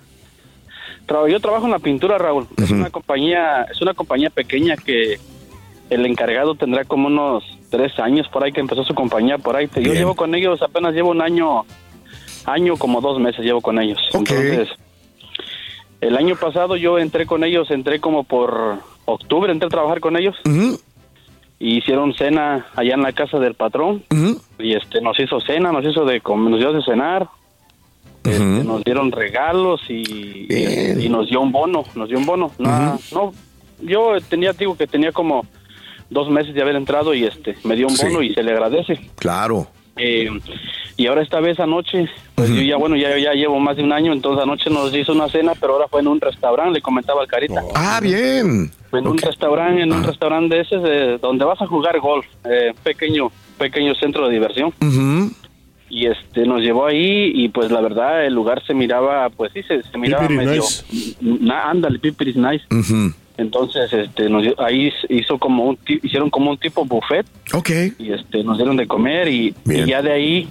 Tra- 1.09 1.29
Yo 1.29 1.41
trabajo 1.41 1.65
en 1.67 1.73
la 1.73 1.81
pintura, 1.81 2.17
Raúl. 2.17 2.47
Es 2.57 2.71
una 2.71 2.91
compañía, 2.91 3.63
es 3.65 3.81
una 3.83 3.95
compañía 3.95 4.31
pequeña 4.31 4.77
que 4.77 5.19
el 5.91 6.07
encargado 6.07 6.55
tendrá 6.55 6.85
como 6.85 7.09
unos 7.09 7.43
tres 7.71 7.99
años 7.99 8.29
por 8.29 8.45
ahí 8.45 8.53
que 8.53 8.61
empezó 8.61 8.85
su 8.85 8.95
compañía 8.95 9.39
por 9.39 9.57
ahí. 9.57 9.69
Yo 9.75 9.93
llevo 9.93 10.15
con 10.15 10.37
ellos 10.37 10.63
apenas 10.63 10.95
llevo 10.95 11.11
un 11.11 11.21
año, 11.21 11.65
año 12.47 12.77
como 12.77 13.01
dos 13.01 13.19
meses 13.21 13.45
llevo 13.45 13.61
con 13.61 13.81
ellos. 13.81 13.99
Ok. 14.15 14.31
Entonces, 14.31 14.69
el 16.01 16.17
año 16.17 16.37
pasado 16.37 16.77
yo 16.77 16.99
entré 16.99 17.27
con 17.27 17.45
ellos, 17.45 17.71
entré 17.71 18.01
como 18.01 18.25
por 18.25 18.79
octubre, 19.05 19.53
entré 19.53 19.67
a 19.67 19.71
trabajar 19.71 20.01
con 20.01 20.17
ellos 20.17 20.37
y 21.59 21.79
hicieron 21.79 22.13
cena 22.15 22.67
allá 22.77 22.95
en 22.95 23.03
la 23.03 23.13
casa 23.13 23.39
del 23.39 23.55
patrón 23.55 24.03
y 24.59 24.75
este 24.75 25.01
nos 25.01 25.19
hizo 25.19 25.41
cena, 25.41 25.73
nos 25.73 25.85
hizo 25.85 26.05
de 26.05 26.21
nos 26.25 26.59
dio 26.59 26.73
de 26.73 26.83
cenar. 26.83 27.29
Este, 28.25 28.65
nos 28.65 28.83
dieron 28.83 29.13
regalos 29.13 29.81
y, 29.89 30.49
nos 31.09 31.29
dio 31.29 31.41
un 31.41 31.53
bono, 31.53 31.85
nos 31.95 32.09
dio 32.09 32.19
un 32.19 32.27
bono. 32.27 32.51
No, 32.59 32.99
no, 33.13 33.33
yo 33.81 34.17
tenía, 34.29 34.53
digo 34.53 34.77
que 34.77 34.89
tenía 34.89 35.13
como 35.13 35.47
dos 36.11 36.29
meses 36.29 36.53
de 36.53 36.61
haber 36.61 36.75
entrado 36.75 37.15
y 37.15 37.25
este 37.25 37.57
me 37.63 37.77
dio 37.77 37.87
un 37.87 37.97
Sí. 37.97 38.05
bono 38.07 38.23
y 38.23 38.35
se 38.35 38.43
le 38.43 38.51
agradece. 38.51 38.99
Claro. 39.15 39.69
Eh, 39.97 40.29
y 40.97 41.07
ahora 41.07 41.23
esta 41.23 41.41
vez 41.41 41.61
anoche, 41.61 42.09
pues 42.35 42.49
yo 42.51 42.63
ya 42.63 42.77
bueno, 42.77 42.97
ya, 42.97 43.17
ya 43.19 43.33
llevo 43.33 43.59
más 43.61 43.77
de 43.77 43.83
un 43.85 43.93
año, 43.93 44.13
entonces 44.13 44.43
anoche 44.43 44.71
nos 44.71 44.95
hizo 44.95 45.13
una 45.13 45.29
cena, 45.29 45.53
pero 45.61 45.75
ahora 45.75 45.89
fue 45.89 46.01
en 46.01 46.09
un 46.09 46.21
restaurante, 46.21 46.73
le 46.75 46.81
comentaba 46.81 47.21
al 47.23 47.29
Carita. 47.29 47.63
Ah, 47.75 48.01
bien. 48.03 48.71
En 48.93 49.07
un 49.07 49.19
restaurante, 49.19 49.83
en 49.83 49.93
un 49.93 50.03
restaurante 50.05 50.55
de 50.57 50.61
ese 50.63 50.77
de- 50.79 51.19
donde 51.19 51.45
vas 51.45 51.61
a 51.61 51.67
jugar 51.67 51.99
golf, 52.01 52.25
eh, 52.51 52.73
pequeño, 52.83 53.31
pequeño 53.59 53.95
centro 53.97 54.27
de 54.27 54.33
diversión. 54.35 54.73
Y 55.89 56.07
este 56.07 56.45
nos 56.47 56.63
llevó 56.63 56.87
ahí 56.87 57.31
y 57.33 57.49
pues 57.49 57.71
la 57.71 57.81
verdad 57.81 58.25
el 58.27 58.35
lugar 58.35 58.61
se 58.67 58.75
miraba 58.75 59.31
pues 59.31 59.53
sí 59.53 59.63
se, 59.63 59.83
se 59.85 59.97
miraba 59.99 60.29
medio 60.29 60.63
nice. 60.63 61.17
na- 61.21 61.71
ándale 61.71 61.99
pipiris 62.01 62.35
nice. 62.37 62.65
Entonces 63.39 63.93
este 63.93 64.29
nos 64.29 64.45
ahí 64.59 64.91
hizo 65.11 65.39
como 65.39 65.65
un 65.65 65.79
hicieron 65.87 66.29
como 66.31 66.51
un 66.51 66.59
tipo 66.59 66.85
buffet. 66.85 67.27
Ok. 67.53 67.71
y 67.99 68.13
este 68.13 68.43
nos 68.43 68.57
dieron 68.57 68.77
de 68.77 68.87
comer 68.89 69.29
y 69.29 69.55
ya 69.87 70.03
de 70.03 70.13
ahí 70.13 70.49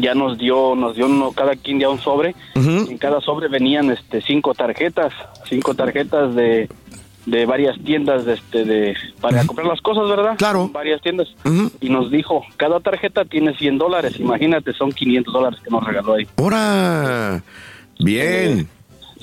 ya 0.00 0.14
nos 0.14 0.38
dio 0.38 0.74
nos 0.74 0.94
dio 0.96 1.06
uno, 1.06 1.32
cada 1.32 1.54
quien 1.56 1.78
ya 1.80 1.88
un 1.90 1.98
sobre. 1.98 2.34
En 2.54 2.98
cada 2.98 3.20
sobre 3.20 3.48
venían 3.48 3.90
este 3.90 4.20
cinco 4.22 4.54
tarjetas 4.54 5.12
cinco 5.48 5.74
tarjetas 5.74 6.34
de 6.34 6.68
de 7.26 7.44
varias 7.44 7.78
tiendas 7.84 8.24
de 8.24 8.34
este 8.34 8.64
de 8.64 8.96
para 9.20 9.44
comprar 9.44 9.66
las 9.66 9.80
cosas 9.82 10.08
verdad 10.08 10.36
Claro. 10.38 10.68
varias 10.72 11.02
tiendas. 11.02 11.28
Y 11.80 11.90
nos 11.90 12.10
dijo 12.10 12.42
cada 12.56 12.80
tarjeta 12.80 13.24
tiene 13.24 13.54
100 13.54 13.76
dólares 13.78 14.18
imagínate 14.18 14.72
son 14.72 14.92
500 14.92 15.34
dólares 15.34 15.60
que 15.62 15.70
nos 15.70 15.84
regaló 15.84 16.14
ahí. 16.14 16.26
Ahora. 16.36 17.42
Bien. 18.00 18.68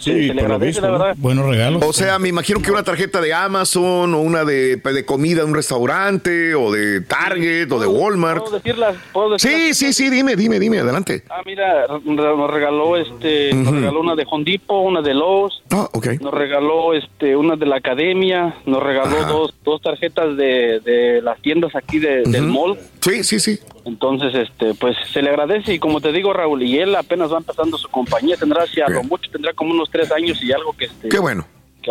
Sí, 0.06 0.28
se 0.28 0.34
le 0.34 1.14
Buenos 1.18 1.46
regalos. 1.48 1.84
O 1.86 1.94
sea, 1.94 2.20
me 2.20 2.30
imagino 2.30 2.62
que 2.62 2.72
una 2.72 2.84
tarjeta 2.84 3.22
de 3.22 3.34
Amazon 3.34 4.14
o 4.14 4.22
una 4.22 4.44
de, 4.46 4.78
de 4.78 5.06
comida 5.06 5.40
de 5.42 5.46
un 5.46 5.56
restaurante 5.56 6.54
o 6.56 6.72
de 6.72 7.02
Target 7.02 7.72
o 7.72 7.80
de 7.80 7.88
Walmart. 7.88 8.42
puedo 8.44 8.56
decirlas 8.58 8.96
puedo 9.12 9.32
decirlas? 9.34 9.60
Sí, 9.62 9.74
sí, 9.74 9.94
sí, 9.94 10.10
dime, 10.10 10.36
dime, 10.36 10.60
dime, 10.60 10.80
adelante. 10.80 11.24
ah 11.30 11.42
mira 11.46 11.88
nos 12.06 12.52
regaló 12.52 12.98
este 12.98 13.54
nos 13.54 13.74
regaló 13.74 14.00
una 14.02 14.16
de 14.16 14.26
Home 14.30 14.44
Depot 14.46 14.86
una 14.86 15.02
de 15.02 15.14
Lowe's 15.14 15.62
Ah, 15.72 15.90
ok. 15.94 16.08
nos 16.22 16.34
regaló 16.34 16.94
este 16.94 17.36
una 17.36 17.56
de 17.56 17.66
la 17.66 17.78
academia, 17.78 18.56
nos 18.66 18.82
regaló 18.84 19.18
Ajá. 19.18 19.28
dos, 19.30 19.54
dos 19.64 19.82
tarjetas 19.82 20.38
de, 20.38 20.80
de 20.82 21.22
las 21.22 21.42
tiendas 21.42 21.76
aquí 21.76 22.00
de- 22.00 22.24
del 22.24 22.44
mall. 22.44 22.78
Sí, 23.06 23.24
sí, 23.24 23.40
sí. 23.40 23.60
Entonces, 23.86 24.34
este, 24.34 24.74
pues 24.74 24.96
se 25.14 25.22
le 25.22 25.30
agradece 25.30 25.76
y 25.76 25.80
como 25.80 26.02
te 26.02 26.12
digo, 26.12 26.34
Raúl, 26.34 26.64
y 26.64 26.80
él 26.80 26.96
apenas 26.96 27.32
va 27.32 27.38
empezando 27.38 27.78
su 27.78 27.88
compañía, 27.90 28.36
tendrá 28.36 28.64
hacia 28.64 28.90
lo 28.90 29.04
mucho, 29.04 29.30
tendrá 29.30 29.54
como 29.54 29.74
unos 29.74 29.92
tres 29.92 30.12
años 30.12 30.42
y 30.42 30.52
algo 30.52 30.74
que 30.74 30.86
este. 30.86 31.10
Qué 31.10 31.20
bueno. 31.20 31.46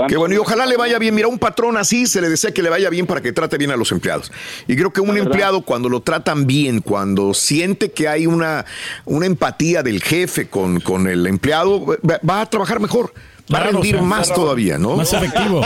Qué 0.09 0.17
bueno, 0.17 0.35
y 0.35 0.39
ojalá 0.39 0.67
le 0.67 0.77
vaya 0.77 0.99
bien. 0.99 1.15
Mira, 1.15 1.29
un 1.29 1.39
patrón 1.39 1.77
así 1.77 2.07
se 2.07 2.21
le 2.21 2.29
desea 2.29 2.51
que 2.51 2.65
le 2.65 2.69
vaya 2.69 2.91
bien 2.91 3.07
para 3.07 3.21
que 3.21 3.33
trate 3.33 3.59
bien 3.59 3.71
a 3.71 3.77
los 3.77 3.93
empleados. 3.93 4.33
Y 4.67 4.75
creo 4.75 4.93
que 4.93 5.01
un 5.01 5.17
empleado, 5.17 5.63
cuando 5.63 5.89
lo 5.89 6.01
tratan 6.01 6.49
bien, 6.49 6.81
cuando 6.81 7.33
siente 7.33 7.93
que 7.93 8.09
hay 8.09 8.27
una, 8.27 8.65
una 9.05 9.27
empatía 9.27 9.85
del 9.85 10.03
jefe 10.03 10.49
con, 10.49 10.81
con 10.81 11.07
el 11.07 11.29
empleado, 11.29 11.97
va 12.29 12.41
a 12.41 12.51
trabajar 12.51 12.81
mejor, 12.81 13.15
va 13.53 13.59
a 13.59 13.63
rendir 13.65 14.01
más 14.01 14.33
todavía, 14.33 14.79
¿no? 14.79 14.97
Más 14.97 15.13
efectivo. 15.13 15.61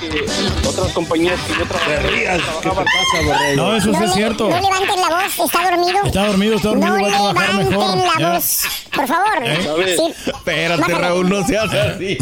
Que 0.00 0.26
otras 0.68 0.92
compañías 0.92 1.40
que 1.42 1.54
yo 1.58 1.64
trabajaba, 1.66 2.44
trabajaba- 2.62 3.54
No, 3.56 3.76
eso 3.76 3.90
No, 3.92 3.98
sí 3.98 4.04
es 4.04 4.12
cierto. 4.14 4.48
no 4.48 4.60
levanten 4.60 5.00
la 5.00 5.08
voz, 5.08 5.38
está 5.46 5.70
dormido. 5.70 5.98
Está 6.04 6.26
dormido, 6.26 6.56
está 6.56 6.68
dormido, 6.68 6.96
No 6.96 7.02
va 7.02 7.08
a 7.08 7.10
trabajar 7.10 7.48
levanten 7.54 7.68
mejor. 7.78 7.96
la 7.96 8.12
Ya. 8.18 8.32
voz, 8.34 8.62
por 8.94 9.06
favor. 9.06 9.44
Sí. 9.86 10.14
Espérate. 10.26 10.94
Raúl, 10.94 11.28
no 11.28 11.46
seas 11.46 11.72
así. 11.74 12.18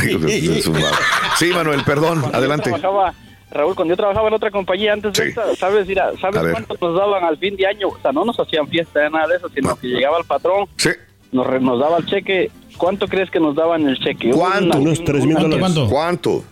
Sí, 1.38 1.46
Manuel, 1.52 1.84
perdón, 1.84 2.24
adelante. 2.32 2.70
trabajaba- 2.70 3.14
Raúl, 3.50 3.74
cuando 3.76 3.92
yo 3.92 3.96
trabajaba 3.96 4.26
en 4.28 4.34
otra 4.34 4.50
compañía 4.50 4.94
antes 4.94 5.12
de 5.12 5.22
Sí. 5.22 5.28
esta, 5.28 5.54
¿sabes? 5.54 5.86
Mira, 5.86 6.10
¿sabes 6.20 6.42
cuánto 6.50 6.76
nos 6.80 6.98
daban 6.98 7.22
al 7.24 7.38
fin 7.38 7.54
de 7.56 7.64
año? 7.66 7.86
O 7.88 7.98
sea, 8.02 8.10
no 8.10 8.24
nos 8.24 8.36
hacían 8.40 8.66
fiesta, 8.66 9.08
nada 9.10 9.28
de 9.28 9.36
eso, 9.36 9.48
sino 9.54 9.68
No. 9.70 9.76
que 9.78 9.86
llegaba 9.86 10.18
el 10.18 10.24
patrón, 10.24 10.66
Sí. 10.76 10.90
Nos, 11.34 11.46
re- 11.46 11.60
nos 11.60 11.78
daba 11.78 11.98
el 11.98 12.06
cheque. 12.06 12.50
¿Cuánto 12.78 13.06
crees 13.08 13.30
que 13.30 13.38
nos 13.40 13.54
daban 13.54 13.86
el 13.88 13.98
cheque? 13.98 14.30
¿Cuánto? 14.30 14.78
Una- 14.78 14.78
Unos 14.78 15.04
tres 15.04 15.24
mil 15.26 15.36
una- 15.36 15.42
dólares. 15.42 15.60
¿Cuánto? 15.60 15.88
¿Cuánto? 15.90 16.44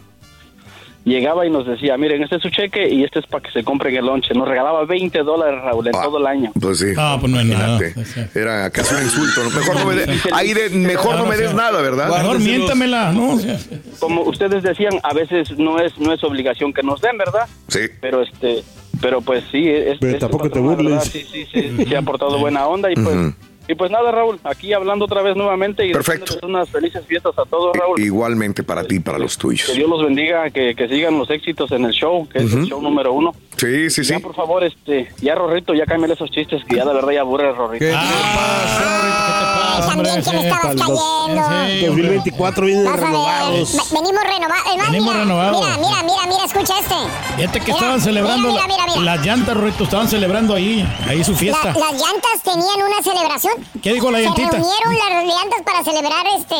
llegaba 1.05 1.45
y 1.45 1.51
nos 1.51 1.67
decía, 1.67 1.97
miren, 1.97 2.23
este 2.23 2.37
es 2.37 2.43
su 2.43 2.49
cheque 2.51 2.89
y 2.89 3.03
este 3.03 3.19
es 3.19 3.27
para 3.27 3.43
que 3.43 3.51
se 3.51 3.65
compren 3.65 3.97
el 3.97 4.07
lonche. 4.07 4.35
Nos 4.35 4.47
regalaba 4.47 4.85
20 4.85 5.19
dólares, 5.25 5.61
Raúl, 5.61 5.89
en 5.89 5.97
Ah, 5.97 6.03
todo 6.05 6.19
el 6.19 6.27
año. 6.29 6.53
Pues 6.61 6.79
sí. 6.79 6.87
Ah, 6.97 7.17
pues 7.21 7.33
no 7.33 7.41
es 7.41 7.47
nada. 7.47 7.81
Era 8.37 8.71
casi 8.71 8.95
un 8.95 9.03
insulto. 9.03 9.43
¿no? 9.43 9.51
Mejor 9.51 9.75
no 9.81 9.87
me, 9.87 9.95
de- 9.97 10.21
ahí 10.33 10.53
de- 10.55 10.71
mejor 10.71 11.17
no 11.17 11.27
me 11.27 11.37
des 11.37 11.53
nada, 11.55 11.83
¿verdad? 11.83 12.09
Mejor 12.09 12.39
miéntamela, 12.39 13.11
¿no? 13.13 13.37
Como 13.99 14.23
ustedes 14.23 14.63
decían, 14.63 14.93
a 15.03 15.13
veces 15.13 15.59
no 15.59 15.81
es 15.81 15.99
no 15.99 16.13
es 16.13 16.23
obligación 16.23 16.73
que 16.73 16.85
nos 16.85 17.01
den, 17.01 17.19
¿verdad? 17.19 17.49
Sí. 17.67 17.81
Pero 18.01 18.23
este, 18.23 18.63
pero 19.01 19.21
pues 19.23 19.43
sí, 19.51 19.69
es, 19.69 19.99
Pero 19.99 20.13
este 20.13 20.21
tampoco 20.21 20.45
te 20.45 20.51
patrón, 20.51 20.69
verdad, 20.69 20.83
burles. 20.85 21.05
Sí, 21.05 21.25
sí, 21.33 21.47
sí, 21.53 21.85
sí 21.85 21.95
ha 21.97 22.03
portado 22.03 22.39
buena 22.39 22.65
onda 22.69 22.93
y 22.93 22.95
pues 22.95 23.09
Ujú. 23.17 23.35
Y 23.69 23.75
pues 23.75 23.91
nada, 23.91 24.11
Raúl, 24.11 24.39
aquí 24.45 24.73
hablando 24.73 25.05
otra 25.05 25.23
vez 25.23 25.37
nuevamente 25.37 25.87
y 25.87 25.93
Perfecto. 25.93 26.39
unas 26.47 26.69
felices 26.69 27.05
fiestas 27.07 27.33
a 27.39 27.45
todos, 27.45 27.77
Raúl. 27.77 28.01
Igualmente 28.01 28.63
para 28.63 28.85
ti 28.85 28.97
y 28.97 29.01
para 29.01 29.19
los 29.19 29.37
Que 29.37 29.41
tuyos. 29.43 29.73
Dios 29.75 29.89
los 29.89 30.03
bendiga, 30.05 30.51
que, 30.51 30.75
que 30.75 30.89
sigan 30.89 31.19
los 31.19 31.31
éxitos 31.31 31.71
en 31.73 31.85
el 31.85 31.93
show, 31.93 32.29
que 32.29 32.39
es 32.39 32.53
el 32.53 32.65
show 32.67 32.81
número 32.83 33.13
uno. 33.13 33.33
Sí, 33.57 33.91
sí, 33.91 34.03
sí. 34.05 34.13
Ya, 34.13 34.19
por 34.21 34.35
favor, 34.35 34.65
este, 34.65 35.13
ya 35.21 35.35
Rorrito, 35.37 35.73
ya 35.75 35.87
cámbiale 35.87 36.15
esos 36.15 36.31
chistes 36.31 36.63
que 36.65 36.77
ya 36.77 36.85
de 36.85 36.93
verdad 36.95 37.13
ya 37.13 37.21
aburre 37.21 37.53
Rorrito. 37.53 37.85
¿Qué? 37.85 37.93
Ah, 37.97 39.81
También 39.89 40.23
que 40.23 40.31
me 40.33 40.49
estabas 40.49 40.61
cayendo. 40.77 41.01
Sí, 41.69 41.87
2024 41.87 42.67
vienen 42.67 42.85
Vas 42.85 42.95
a 42.95 42.97
ver, 42.97 43.07
renovados. 43.07 43.73
ve- 43.73 44.01
venimos 44.01 44.23
renovados. 44.25 44.91
Venimos 44.91 45.17
renovados. 45.17 45.61
Mira, 45.61 45.77
mira, 45.79 46.03
mira, 46.03 46.27
mira, 46.29 46.45
escucha 46.45 46.75
este. 46.81 46.95
Fíjate 47.37 47.59
que 47.61 47.65
Mira, 47.67 47.77
estaban 47.77 48.01
celebrando 48.01 48.49
mira, 48.53 48.67
mira, 48.67 48.85
mira, 48.87 48.99
mira. 48.99 49.17
las 49.17 49.25
llantas, 49.27 49.57
Rorito, 49.57 49.85
estaban 49.85 50.09
celebrando 50.09 50.55
ahí, 50.55 50.87
ahí 51.09 51.23
su 51.25 51.33
La- 51.33 51.39
fiesta. 51.39 51.69
las 51.79 51.93
llantas 51.93 52.43
tenían 52.43 52.83
una 52.87 53.03
celebración. 53.03 53.52
¿Qué 53.83 53.93
dijo 53.95 54.11
la 54.11 54.19
Se 54.19 54.25
llantita? 54.25 54.51
reunieron 54.51 54.95
las 54.97 55.25
llantas 55.37 55.63
para 55.65 55.85
celebrar 55.85 56.27
este 56.39 56.55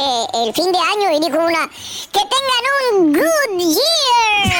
el 0.45 0.53
fin 0.55 0.73
de 0.73 0.79
año 0.79 1.11
y 1.17 1.21
dijo 1.21 1.39
una 1.39 1.69
que 2.13 2.21
tengan 2.21 2.65
un 2.93 3.13
good 3.13 3.59
year. 3.59 4.53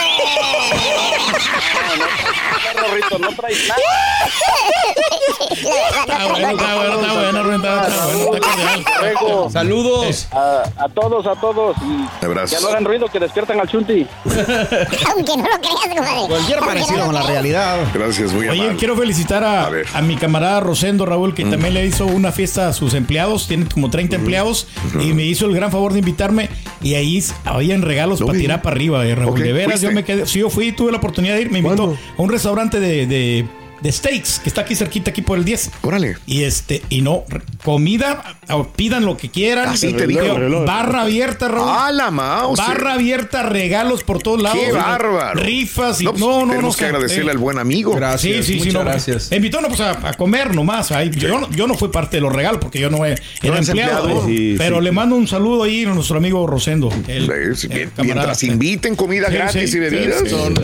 Rorrito, 2.89 3.19
no 3.19 3.29
traes 3.37 3.69
nada. 3.69 3.81
Está 5.29 6.27
bueno, 6.29 6.49
está 6.51 6.77
bueno, 6.77 7.01
está 7.01 7.15
bueno, 7.15 7.43
Rubén, 7.43 7.57
está- 7.57 7.89
está 7.89 8.07
bueno, 8.07 8.35
está 8.35 8.49
cordial. 8.49 8.85
Luego, 9.01 9.51
Saludos. 9.51 10.29
a, 10.33 10.63
a 10.77 10.89
todos, 10.89 11.27
a 11.27 11.35
todos. 11.41 11.77
Y 11.83 12.49
ya 12.51 12.61
no 12.61 12.69
hagan 12.69 12.85
ruido 12.85 13.07
que 13.09 13.19
despiertan 13.21 13.61
al 13.61 13.69
chunti. 13.69 14.07
Aunque 14.25 15.37
no 15.37 15.45
lo 15.45 15.61
creas, 15.61 15.97
compadre. 15.97 16.29
Cualquier 16.29 16.59
parecido 16.61 16.99
no 16.99 17.05
con 17.07 17.15
la 17.15 17.23
realidad. 17.23 17.79
Gracias, 17.95 18.33
muy 18.33 18.49
Oye, 18.49 18.77
quiero 18.79 18.97
felicitar 18.97 19.45
a, 19.45 19.67
A 19.67 19.71
ver. 19.71 19.87
a 19.95 20.03
mi 20.03 20.17
camarada 20.17 20.61
Rosendo 20.61 21.07
Raúl, 21.07 21.35
que 21.35 21.45
también 21.45 21.75
le 21.75 21.87
hizo 21.87 22.07
una 22.07 22.33
fiesta 22.33 22.69
a 22.69 22.73
sus 22.73 22.95
empleados. 22.95 23.47
Tiene 23.49 23.67
como 23.67 23.91
30 23.91 24.17
empleados. 24.17 24.67
Y 25.01 25.13
me 25.13 25.25
hizo 25.25 25.47
el 25.47 25.55
gran 25.55 25.71
favor 25.71 25.93
de 25.93 26.01
invitarme. 26.01 26.49
Y 26.83 26.95
ahí 26.95 27.23
habían 27.45 27.83
regalos 27.83 28.21
Lo 28.21 28.27
para 28.27 28.39
tirar 28.39 28.63
para 28.63 28.75
arriba, 28.75 29.05
eh, 29.07 29.15
Raúl. 29.15 29.41
De 29.41 29.53
veras, 29.53 29.73
¿fuiste? 29.73 29.87
yo 29.87 29.93
me 29.93 30.05
quedé. 30.05 30.27
Sí, 30.27 30.41
yo 30.41 30.51
fui, 30.51 30.73
tuve 30.73 30.91
la 30.91 30.99
oportunidad 30.99 31.35
de 31.37 31.43
ir. 31.43 31.51
Me 31.51 31.59
invitó 31.59 31.77
¿Cuándo? 31.85 31.99
a 32.19 32.23
un 32.23 32.31
restaurante 32.31 32.81
de, 32.81 33.07
de, 33.07 33.47
de 33.83 33.93
steaks 33.93 34.39
que 34.41 34.49
está 34.49 34.63
aquí 34.63 34.75
cerquita, 34.77 35.11
aquí 35.11 35.23
por 35.23 35.39
el 35.39 35.45
10. 35.45 35.71
Órale. 35.83 36.17
Y 36.27 36.45
este, 36.45 36.83
y 36.89 37.03
no, 37.03 37.25
comida, 37.65 38.37
pidan 38.77 39.05
lo 39.05 39.17
que 39.17 39.29
quieran. 39.31 39.69
Así 39.69 39.93
te 39.93 40.07
digo. 40.07 40.21
reloj. 40.39 40.65
Barra 40.65 41.03
abierta, 41.03 41.49
Raúl. 41.49 41.69
¡Ah, 41.69 41.91
la 41.93 42.11
mouse! 42.11 42.59
Barra 42.59 42.95
abierta, 42.95 43.43
regalos 43.43 44.05
por 44.05 44.23
todos 44.23 44.41
lados. 44.43 44.59
¡Qué 44.61 44.73
bárbaro! 44.73 45.41
Rifas 45.41 46.01
y 46.01 46.05
No, 46.05 46.11
pues, 46.13 46.21
no, 46.21 46.41
no, 46.47 46.51
tenemos 46.53 46.75
no, 46.75 46.79
que 46.79 46.85
agradecerle 46.87 47.29
eh, 47.31 47.33
al 47.33 47.39
buen 47.39 47.59
amigo. 47.59 47.95
Gracias. 47.95 48.47
Sí, 48.47 48.55
sí, 48.59 48.61
sí, 48.61 48.71
no. 48.71 48.81
gracias. 48.81 49.31
Me 49.31 49.37
invitó 49.39 49.61
no, 49.61 49.69
pues, 49.69 49.81
a, 49.81 50.09
a 50.09 50.15
comer 50.15 50.55
nomás. 50.55 50.93
Ahí, 50.93 51.11
yo, 51.11 51.41
no- 51.41 51.51
yo 51.51 51.67
no 51.67 51.75
fui 51.75 51.89
parte 51.89 52.17
de 52.19 52.21
los 52.21 52.33
regalos 52.33 52.61
porque 52.61 52.79
yo 52.81 52.91
no 52.91 53.05
era 53.05 53.17
eres 53.43 53.69
empleado. 53.69 54.09
empleado. 54.09 54.29
eh. 54.29 54.37
Sí, 54.37 54.55
pero 54.59 54.79
sí. 54.79 54.85
le 54.85 54.93
mando 54.93 55.17
un 55.17 55.27
saludo 55.27 55.65
ahí 55.65 55.85
a 55.85 55.89
nuestro 55.89 56.17
amigo 56.19 56.47
Rosendo. 56.47 56.91
el- 57.09 57.57
Sí, 57.57 57.69
el. 57.71 57.91
Mientras 58.03 58.43
inviten 58.45 58.95
comida 58.97 59.29
Sí, 59.29 59.35
gratis 59.35 59.71
sí, 59.71 59.77
y 59.77 59.81
bebidas. 59.81 60.29
Son 60.29 60.55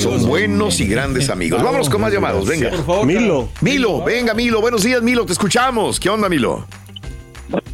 son 0.00 0.26
buenos 0.26 0.80
y 0.80 0.86
grandes 0.86 1.30
amigos. 1.30 1.62
Vámonos 1.62 1.88
con 1.88 2.00
más 2.00 2.12
llamados, 2.12 2.49
venga. 2.50 2.70
Por 2.70 2.84
favor. 2.86 3.06
Milo. 3.06 3.48
Milo, 3.60 4.04
venga, 4.04 4.34
Milo. 4.34 4.60
Buenos 4.60 4.82
días, 4.82 5.02
Milo. 5.02 5.24
Te 5.26 5.32
escuchamos. 5.32 5.98
¿Qué 6.00 6.10
onda, 6.10 6.28
Milo? 6.28 6.66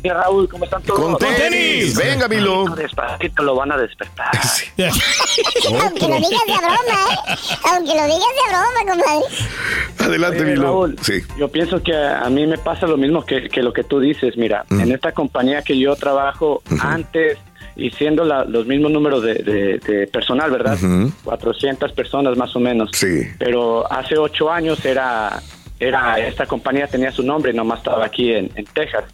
Sí, 0.02 0.08
Raúl, 0.08 0.48
¿cómo 0.48 0.64
están 0.64 0.82
todos? 0.82 0.98
Con 1.00 1.18
tenis. 1.18 1.94
Venga, 1.96 2.28
Milo. 2.28 2.64
Despacito 2.74 3.42
lo 3.42 3.56
van 3.56 3.72
a 3.72 3.76
despertar. 3.76 4.30
Aunque 4.78 6.08
lo 6.08 6.16
digas 6.16 6.42
de 6.46 6.56
broma, 6.56 6.76
¿eh? 7.10 7.36
Aunque 7.64 7.94
lo 7.94 8.04
digas 8.04 8.32
de 8.36 8.48
broma, 8.48 8.80
compadre. 8.88 9.24
Adelante, 9.98 10.40
Oye, 10.42 10.50
Milo. 10.52 10.62
Raúl, 10.62 10.96
Sí. 11.02 11.20
yo 11.38 11.48
pienso 11.48 11.82
que 11.82 11.94
a 11.94 12.28
mí 12.30 12.46
me 12.46 12.56
pasa 12.58 12.86
lo 12.86 12.96
mismo 12.96 13.24
que, 13.24 13.48
que 13.48 13.62
lo 13.62 13.72
que 13.72 13.84
tú 13.84 14.00
dices. 14.00 14.36
Mira, 14.36 14.64
en 14.70 14.90
esta 14.92 15.12
compañía 15.12 15.60
que 15.62 15.78
yo 15.78 15.94
trabajo 15.96 16.62
antes 16.80 17.38
y 17.76 17.90
siendo 17.90 18.24
la- 18.24 18.44
los 18.44 18.66
mismos 18.66 18.90
números 18.90 19.22
de, 19.22 19.34
de- 19.34 19.78
de 19.78 20.06
personal, 20.06 20.50
¿verdad? 20.50 20.78
400 21.24 21.92
personas 21.92 22.36
más 22.36 22.54
o 22.56 22.60
menos. 22.60 22.90
Sí. 22.92 23.22
Pero 23.38 23.90
hace 23.92 24.16
ocho 24.16 24.50
años 24.50 24.84
era, 24.84 25.40
era 25.78 26.18
esta 26.18 26.46
compañía 26.46 26.86
tenía 26.86 27.12
su 27.12 27.22
nombre, 27.22 27.52
nomás 27.52 27.78
estaba 27.78 28.04
aquí 28.06 28.32
en, 28.32 28.50
en 28.54 28.64
Texas. 28.66 29.04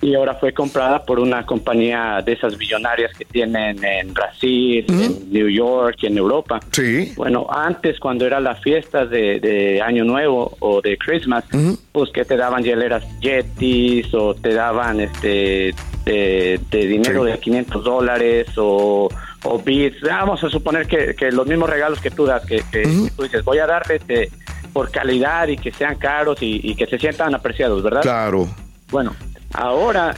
Y 0.00 0.16
ahora 0.16 0.34
fue 0.34 0.52
comprada 0.52 1.04
por 1.04 1.20
una 1.20 1.46
compañía 1.46 2.20
de 2.26 2.32
esas 2.32 2.58
billonarias 2.58 3.12
que 3.16 3.24
tienen 3.24 3.84
en 3.84 4.12
Brasil, 4.12 4.84
en 4.88 5.32
New 5.32 5.48
York 5.48 5.96
y 6.02 6.06
en 6.08 6.18
Europa. 6.18 6.58
Sí. 6.72 7.12
Bueno, 7.14 7.46
antes 7.48 8.00
cuando 8.00 8.26
era 8.26 8.40
la 8.40 8.56
fiesta 8.56 9.06
de, 9.06 9.38
de 9.38 9.80
Año 9.80 10.02
Nuevo 10.04 10.56
o 10.58 10.80
de 10.82 10.98
Christmas, 10.98 11.44
pues 11.92 12.10
que 12.10 12.24
te 12.24 12.36
daban 12.36 12.64
hieleras 12.64 13.04
Yetis 13.20 14.12
o 14.12 14.34
te 14.34 14.54
daban 14.54 14.98
este 14.98 15.72
de, 16.04 16.60
de 16.70 16.86
dinero 16.86 17.24
Sí. 17.24 17.30
de 17.32 17.38
500 17.38 17.84
dólares 17.84 18.46
o, 18.56 19.08
o 19.44 19.58
bits. 19.58 20.00
Vamos 20.02 20.42
a 20.44 20.48
suponer 20.50 20.86
que, 20.86 21.14
que 21.14 21.30
los 21.32 21.46
mismos 21.46 21.68
regalos 21.70 22.00
que 22.00 22.10
tú 22.10 22.26
das, 22.26 22.44
que, 22.46 22.56
que- 22.70 22.82
que 22.82 23.10
tú 23.16 23.22
dices, 23.22 23.44
voy 23.44 23.58
a 23.58 23.66
darle 23.66 23.96
este, 23.96 24.30
por 24.72 24.90
calidad 24.90 25.48
y 25.48 25.56
que 25.56 25.70
sean 25.72 25.96
caros 25.96 26.42
y, 26.42 26.60
y 26.62 26.74
que 26.74 26.86
se 26.86 26.98
sientan 26.98 27.34
apreciados, 27.34 27.82
¿verdad? 27.82 28.02
Claro. 28.02 28.48
Bueno, 28.90 29.14
ahora 29.52 30.14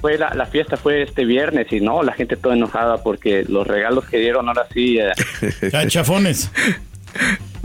fue 0.00 0.18
la, 0.18 0.32
la 0.34 0.46
fiesta 0.46 0.76
fue 0.76 1.02
este 1.02 1.24
viernes 1.24 1.72
y 1.72 1.80
no, 1.80 2.02
la 2.02 2.12
gente 2.12 2.36
toda 2.36 2.54
enojada 2.54 3.02
porque 3.02 3.44
los 3.48 3.66
regalos 3.66 4.04
que 4.06 4.18
dieron 4.18 4.48
ahora 4.48 4.66
sí... 4.72 4.98
eh, 4.98 5.10
Ya, 5.72 5.86
Chafones. 5.86 6.50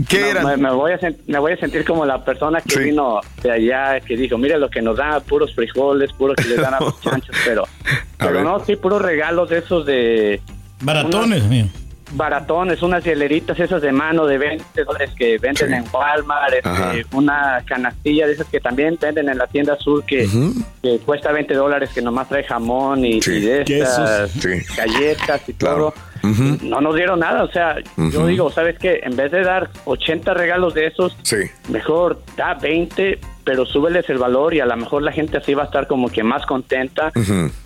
¿Qué 0.08 0.20
no, 0.20 0.26
eran? 0.26 0.46
Me, 0.46 0.56
me 0.56 0.70
voy 0.72 0.92
a 0.92 0.98
me 1.26 1.38
voy 1.38 1.52
a 1.52 1.56
sentir 1.56 1.84
como 1.84 2.04
la 2.04 2.24
persona 2.24 2.60
que 2.60 2.70
Sí. 2.74 2.80
vino 2.80 3.20
de 3.42 3.50
allá, 3.50 4.00
que 4.00 4.16
dijo, 4.16 4.36
mire 4.38 4.58
lo 4.58 4.68
que 4.70 4.82
nos 4.82 4.96
dan, 4.96 5.20
puros 5.22 5.54
frijoles, 5.54 6.12
puros 6.12 6.36
que 6.36 6.48
les 6.48 6.60
dan 6.60 6.74
a 6.74 6.80
los 6.80 7.00
chanchos, 7.02 7.34
pero, 7.44 7.62
A 7.64 7.68
pero 8.18 8.32
ver. 8.34 8.44
no, 8.44 8.60
sí, 8.64 8.76
puros 8.76 9.00
regalos 9.02 9.48
de 9.50 9.58
esos 9.58 9.86
de 9.86 10.40
Baratones, 10.80 11.44
mío. 11.44 11.66
baratones, 12.14 12.82
unas 12.82 13.02
hieleritas 13.04 13.58
esas 13.58 13.80
de 13.80 13.90
mano 13.92 14.26
de 14.26 14.36
20 14.36 14.84
dólares 14.84 15.10
que 15.16 15.38
venden 15.38 15.68
Sí. 15.68 15.74
en 15.74 15.84
Walmart, 15.92 16.54
este, 16.54 17.06
una 17.16 17.62
canastilla 17.64 18.26
de 18.26 18.32
esas 18.34 18.48
que 18.48 18.60
también 18.60 18.98
venden 19.00 19.28
en 19.28 19.38
la 19.38 19.46
tienda 19.46 19.74
azul 19.74 20.04
que, 20.04 20.28
que 20.82 20.98
cuesta 20.98 21.32
20 21.32 21.54
dólares 21.54 21.90
que 21.94 22.02
nomás 22.02 22.28
trae 22.28 22.44
jamón 22.44 23.04
y, 23.04 23.22
Sí. 23.22 23.34
y 23.34 23.40
de 23.42 23.62
estas 23.62 24.30
Sí. 24.32 24.48
galletas 24.76 25.48
y 25.48 25.52
Claro. 25.54 25.76
todo. 25.76 26.11
Ujú. 26.22 26.58
No 26.62 26.80
nos 26.80 26.94
dieron 26.94 27.20
nada, 27.20 27.42
o 27.44 27.50
sea, 27.50 27.76
yo 27.96 28.26
digo, 28.26 28.50
¿sabes 28.50 28.78
qué? 28.78 29.00
En 29.02 29.16
vez 29.16 29.32
de 29.32 29.42
dar 29.42 29.70
80 29.84 30.34
regalos 30.34 30.74
de 30.74 30.86
esos, 30.86 31.16
Sí. 31.22 31.38
mejor 31.68 32.20
da 32.36 32.54
20, 32.54 33.18
pero 33.44 33.66
súbeles 33.66 34.08
el 34.08 34.18
valor 34.18 34.54
y 34.54 34.60
a 34.60 34.66
lo 34.66 34.76
mejor 34.76 35.02
la 35.02 35.10
gente 35.10 35.36
así 35.38 35.52
va 35.54 35.64
a 35.64 35.66
estar 35.66 35.86
como 35.88 36.08
que 36.10 36.22
más 36.22 36.46
contenta 36.46 37.10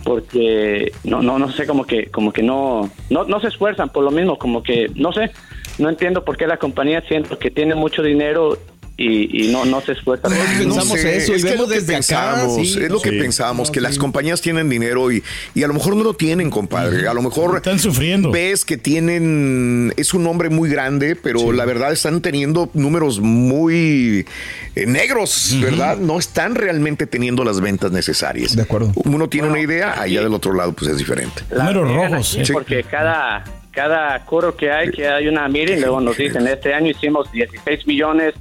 porque 0.05 0.91
no 1.05 1.21
no 1.21 1.39
no 1.39 1.51
sé 1.53 1.67
como 1.67 1.85
que 1.85 2.07
como 2.07 2.33
que 2.33 2.43
no 2.43 2.89
no 3.11 3.25
no 3.25 3.41
se 3.41 3.49
esfuerzan 3.49 3.91
por 3.91 4.03
lo 4.03 4.11
mismo 4.11 4.39
como 4.39 4.63
que 4.63 4.91
no 4.95 5.13
sé 5.13 5.31
no 5.79 5.91
entiendo 5.91 6.25
por 6.25 6.39
qué 6.39 6.47
la 6.47 6.57
compañía 6.57 7.03
siento 7.03 7.39
que 7.39 7.51
tiene 7.51 7.75
mucho 7.75 8.03
dinero 8.03 8.57
y, 8.99 9.45
y 9.49 9.53
no 9.53 9.65
no 9.67 9.81
se 9.83 9.93
esfuerza 9.93 10.29
por- 10.29 10.33
Ay, 10.37 10.65
pensamos 10.65 10.99
eso 10.99 11.33
y 11.33 11.37
es 11.37 11.45
que 11.45 11.55
lo 11.57 11.69
que 11.69 11.75
desde 11.75 11.97
acá, 11.97 12.37
pensamos, 12.37 12.55
sí, 12.55 12.79
es 12.83 12.91
lo 12.91 13.01
que 13.01 13.13
pensamos, 13.13 13.71
que 13.71 13.81
las 13.83 13.99
compañías 13.99 14.41
tienen 14.41 14.71
dinero 14.71 15.13
y, 15.13 15.23
y 15.55 15.63
a 15.63 15.69
lo 15.69 15.75
mejor 15.75 15.97
no 15.97 16.03
lo 16.05 16.15
tienen, 16.15 16.49
compadre. 16.51 17.07
A 17.07 17.13
lo 17.13 17.21
mejor 17.21 17.57
Están 17.57 17.79
sufriendo. 17.79 18.31
ves 18.31 18.65
que 18.65 18.79
tienen, 18.79 19.93
es 19.99 20.15
un 20.15 20.23
nombre 20.25 20.49
muy 20.49 20.71
grande, 20.71 21.15
pero 21.15 21.53
la 21.53 21.65
verdad 21.67 21.93
están 21.93 22.23
teniendo 22.23 22.71
números 22.73 23.21
muy 23.21 24.27
eh, 24.75 24.87
negros, 24.87 25.57
¿verdad? 25.61 25.99
No 25.99 26.19
están 26.19 26.55
realmente 26.55 27.07
teniendo 27.07 27.45
las 27.45 27.61
ventas 27.61 27.93
necesarias. 27.93 28.57
De 28.57 28.63
acuerdo. 28.63 28.93
Uno 28.95 29.29
tiene 29.29 29.49
una 29.49 29.61
idea, 29.61 30.01
allá 30.01 30.23
del 30.23 30.33
otro 30.33 30.55
lado 30.55 30.73
pues 30.73 30.91
es 30.91 30.97
diferente. 30.99 31.43
Números 31.51 31.93
rojos, 31.95 32.35
aquí 32.35 32.47
sí. 32.47 32.53
porque 32.53 32.83
cada 32.83 33.45
cada 33.73 34.25
coro 34.25 34.57
que 34.57 34.71
hay 34.71 34.91
que 34.91 35.07
hay 35.07 35.29
una 35.29 35.47
meeting 35.49 35.81
luego 35.81 36.01
nos 36.01 36.17
dicen 36.17 36.47
este 36.47 36.73
año 36.73 36.91
hicimos 36.93 37.31
16 37.31 37.87
millones 37.87 38.33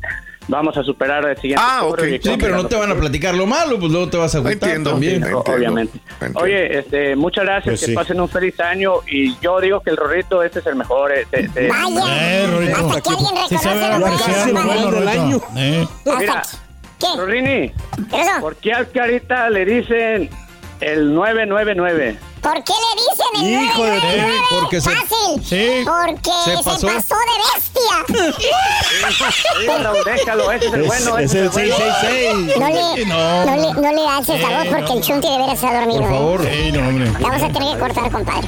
vamos 0.47 0.77
a 0.77 0.83
superar 0.83 1.25
el 1.27 1.35
siguiente 1.37 1.63
Ah, 1.65 1.83
ok. 1.85 1.99
Sí, 2.21 2.35
pero 2.39 2.55
no 2.55 2.67
te 2.67 2.75
van 2.75 2.91
a 2.91 2.95
platicar 2.95 3.33
lo 3.35 3.45
malo, 3.45 3.79
pues 3.79 3.91
luego 3.91 4.09
te 4.09 4.17
vas 4.17 4.33
a 4.35 4.37
agüitar 4.39 4.69
Entiendo, 4.69 4.91
también. 4.91 5.15
entiendo. 5.15 5.39
obviamente. 5.41 5.99
entiendo. 6.13 6.39
Oye, 6.39 6.79
este, 6.79 7.15
muchas 7.15 7.43
gracias, 7.45 7.65
Pues 7.73 7.79
que 7.81 7.85
sí. 7.87 7.93
pasen 7.93 8.21
un 8.21 8.29
feliz 8.29 8.59
año 8.59 8.93
y 9.07 9.35
yo 9.39 9.59
digo 9.59 9.81
que 9.81 9.89
el 9.91 9.97
Rorrito 9.97 10.43
este 10.43 10.59
es 10.59 10.65
el 10.67 10.75
mejor. 10.75 11.11
este, 11.13 11.41
este. 11.45 11.67
Vaya. 11.69 12.05
Eh, 12.09 12.47
Rorito. 12.47 12.75
Hasta 12.77 13.01
que 13.01 13.09
alguien 13.09 13.35
reconoce 13.35 14.53
lo 14.53 14.63
bueno, 14.63 14.91
del 14.91 14.91
Rorito. 14.91 15.47
Eh. 15.57 15.87
Mira, 16.19 16.41
¿Qué? 16.99 17.07
Rorini. 17.17 17.71
¿por 18.39 18.55
qué 18.55 18.71
al 18.73 18.89
Carita 18.89 19.49
le 19.49 19.65
dicen 19.65 20.29
el 20.79 21.13
999? 21.13 22.17
¿Por 22.41 22.63
qué 22.63 22.73
le 22.73 23.01
dicen 23.01 23.57
el 23.57 23.63
Hijo 23.65 23.83
de- 23.83 23.89
999? 23.89 24.33
porque 24.61 24.79
se- 24.81 24.91
Fácil. 24.91 25.43
Sí. 25.43 25.83
Porque 25.83 26.31
Se 26.45 26.57
se 26.57 26.63
pasó. 26.63 26.87
pasó, 26.87 27.15
de 27.15 27.35
bestia. 27.55 28.35
Déjalo, 29.59 29.93
déjalo, 30.03 30.51
ese 30.51 30.67
es 30.67 30.73
el 30.73 30.81
Es, 30.81 30.87
bueno. 30.87 31.17
es 31.19 31.25
ese 31.25 31.39
el 31.39 31.45
es 31.45 31.57
el 31.57 31.69
bueno. 31.69 31.75
666. 31.75 32.57
No 32.59 32.67
le, 32.67 33.05
No. 33.05 33.55
le, 33.55 33.81
no 33.81 33.91
le 34.03 34.09
haces 34.09 34.41
la 34.41 34.49
voz 34.63 34.67
porque 34.67 34.93
el 34.93 35.01
chunti 35.01 35.29
de 35.29 35.37
veras 35.37 35.53
está 35.53 35.73
dormido. 35.79 36.01
Por 36.01 36.09
¿eh? 36.09 36.13
favor. 36.13 36.41
Sí, 36.49 36.71
no, 36.71 36.87
hombre. 36.87 37.11
Vamos 37.19 37.41
a 37.43 37.47
tener 37.49 37.73
que 37.73 37.79
cortar, 37.79 38.11
compadre. 38.11 38.47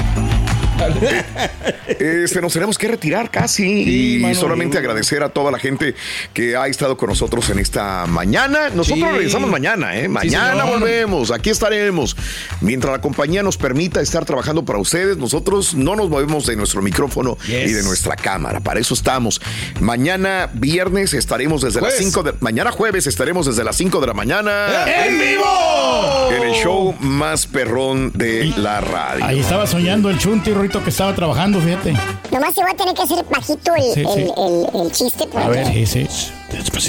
Este, 1.88 2.42
nos 2.42 2.52
tenemos 2.54 2.78
que 2.78 2.88
retirar 2.88 3.32
casi 3.32 4.18
y 4.18 4.20
mano, 4.20 4.36
solamente 4.36 4.78
agradecer 4.78 5.24
a 5.24 5.30
toda 5.30 5.52
la 5.52 5.58
gente 5.58 5.96
que 6.34 6.56
ha 6.56 6.68
estado 6.68 6.98
con 6.98 7.10
nosotros 7.10 7.50
en 7.50 7.60
esta 7.60 8.06
mañana. 8.08 8.70
Nosotros 8.70 9.08
Sí. 9.10 9.16
regresamos 9.16 9.50
mañana, 9.50 9.98
¿eh? 9.98 10.08
Mañana 10.10 10.66
volvemos, 10.66 11.32
aquí 11.32 11.50
estaremos. 11.50 12.16
Mientras 12.62 12.92
la 12.92 13.02
compañía 13.02 13.42
nos 13.42 13.58
permita 13.58 14.02
estar 14.02 14.26
trabajando 14.26 14.66
para 14.66 14.80
ustedes, 14.80 15.16
nosotros 15.18 15.76
no 15.76 15.96
nos 15.96 16.10
movemos 16.10 16.46
de 16.46 16.56
nuestro 16.58 16.82
micrófono 16.82 17.38
Yes. 17.48 17.72
y 17.72 17.74
de 17.74 17.84
nuestra 17.84 18.16
cámara. 18.18 18.60
Para 18.60 18.80
eso 18.82 18.94
estamos. 18.94 19.42
Mañana 19.80 20.50
viernes 20.54 21.14
estaremos 21.14 21.62
desde 21.62 21.80
las 21.82 21.94
Jueves. 21.94 22.06
5 22.12 22.24
de... 22.24 22.34
Mañana 22.42 22.72
jueves 22.72 23.08
estaremos 23.08 23.46
desde 23.46 23.64
las 23.64 23.78
5 23.78 24.02
de 24.02 24.08
la 24.08 24.14
mañana 24.14 24.68
¡En 25.06 25.18
vivo! 25.20 26.30
en 26.32 26.44
el 26.44 26.54
show 26.54 26.94
más 27.00 27.48
perrón 27.48 28.12
de 28.14 28.54
la 28.58 28.82
radio. 28.82 29.24
Ahí 29.26 29.40
estaba 29.40 29.66
soñando 29.66 30.10
el 30.10 30.18
chunti, 30.20 30.54
Que 30.68 30.90
estaba 30.90 31.16
trabajando, 31.16 31.60
fíjate. 31.62 31.94
Nomás 32.32 32.54
te 32.54 32.62
voy 32.62 32.72
a 32.72 32.76
tener 32.76 32.94
que 32.94 33.02
hacer 33.02 33.26
bajito 33.30 33.74
el, 33.76 33.94
Sí, 33.94 34.02
el, 34.02 34.08
sí. 34.08 34.32
el, 34.38 34.82
el 34.82 34.92
chiste 34.92 35.26
porque... 35.32 35.46
A 35.46 35.50
ver, 35.50 35.68
sí, 35.68 35.86
sí. 35.86 36.08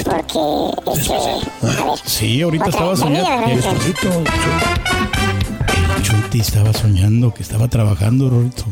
Porque, 0.05 1.01
este... 1.01 1.15
A 1.15 1.85
ver. 1.85 1.99
Sí, 2.05 2.43
ahorita 2.43 2.65
Otra, 2.67 2.79
estaba 2.79 2.97
soñando. 2.97 3.47
Despacito, 3.55 4.09
El 5.97 6.03
chunti 6.03 6.41
estaba 6.41 6.73
soñando 6.73 7.33
que 7.33 7.43
estaba 7.43 7.69
trabajando, 7.69 8.29
Rorito. 8.31 8.65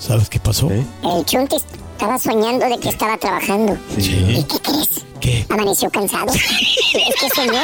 ¿Sabes 0.00 0.28
qué 0.28 0.40
pasó? 0.40 0.68
El 0.70 1.24
chunti 1.24 1.56
Estaba 1.92 2.18
soñando 2.18 2.66
de 2.68 2.78
que 2.78 2.90
estaba 2.90 3.16
trabajando. 3.16 3.78
¿Y 3.96 4.42
qué 4.44 4.58
crees? 4.62 5.05
¿Qué? 5.20 5.46
Amaneció 5.48 5.90
cansado. 5.90 6.32
es 6.32 7.14
que 7.20 7.28
soñó. 7.34 7.60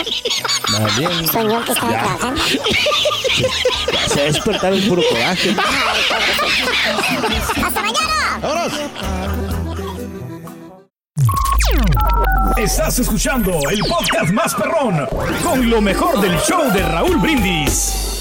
Soñó 1.31 1.65
que 1.65 1.73
estaba 1.73 1.93
Ya. 1.93 1.99
trabajando. 2.03 2.43
Se 4.09 4.17
va 4.17 4.21
a 4.21 4.25
despertar 4.25 4.73
el 4.73 4.89
puro 4.89 5.03
coraje. 5.11 5.55
¡Hasta 7.65 7.83
mañana! 7.83 8.69
Estás 12.57 12.99
escuchando 12.99 13.53
el 13.71 13.81
podcast 13.81 14.31
más 14.33 14.55
perrón 14.55 15.07
con 15.43 15.69
lo 15.71 15.81
mejor 15.81 16.21
del 16.21 16.39
show 16.41 16.71
de 16.73 16.83
Raúl 16.83 17.17
Brindis. 17.19 18.12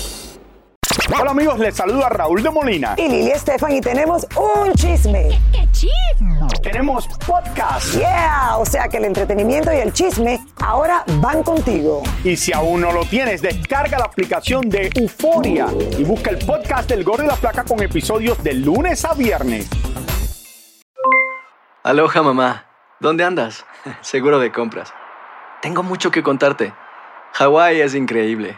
Hola 1.19 1.31
amigos, 1.31 1.59
les 1.59 1.75
saluda 1.75 2.07
Raúl 2.07 2.41
de 2.41 2.49
Molina. 2.49 2.95
Y 2.97 3.09
Lili 3.09 3.31
Estefan 3.31 3.73
y 3.73 3.81
tenemos 3.81 4.25
un 4.37 4.71
chisme. 4.73 5.29
¿Qué 5.51 5.67
chisme? 5.71 6.47
Tenemos 6.63 7.05
podcast. 7.25 7.95
Yeah, 7.95 8.55
o 8.57 8.65
sea 8.65 8.87
que 8.87 8.97
el 8.97 9.05
entretenimiento 9.05 9.73
y 9.73 9.77
el 9.77 9.91
chisme 9.91 10.39
ahora 10.63 11.03
van 11.15 11.43
contigo. 11.43 12.01
Y 12.23 12.37
si 12.37 12.53
aún 12.53 12.81
no 12.81 12.93
lo 12.93 13.03
tienes, 13.03 13.41
descarga 13.41 13.99
la 13.99 14.05
aplicación 14.05 14.69
de 14.69 14.89
Euforia 14.95 15.67
y 15.97 16.03
busca 16.05 16.29
el 16.29 16.37
podcast 16.45 16.89
del 16.89 17.03
Gordo 17.03 17.25
y 17.25 17.27
la 17.27 17.35
Placa 17.35 17.65
con 17.65 17.81
episodios 17.83 18.41
de 18.41 18.53
lunes 18.53 19.03
a 19.03 19.13
viernes. 19.13 19.69
Aloha 21.83 22.21
mamá, 22.21 22.67
¿dónde 22.99 23.25
andas? 23.25 23.65
Seguro 24.01 24.39
de 24.39 24.51
compras. 24.51 24.93
Tengo 25.61 25.83
mucho 25.83 26.09
que 26.09 26.23
contarte. 26.23 26.73
Hawái 27.33 27.81
es 27.81 27.95
increíble. 27.95 28.57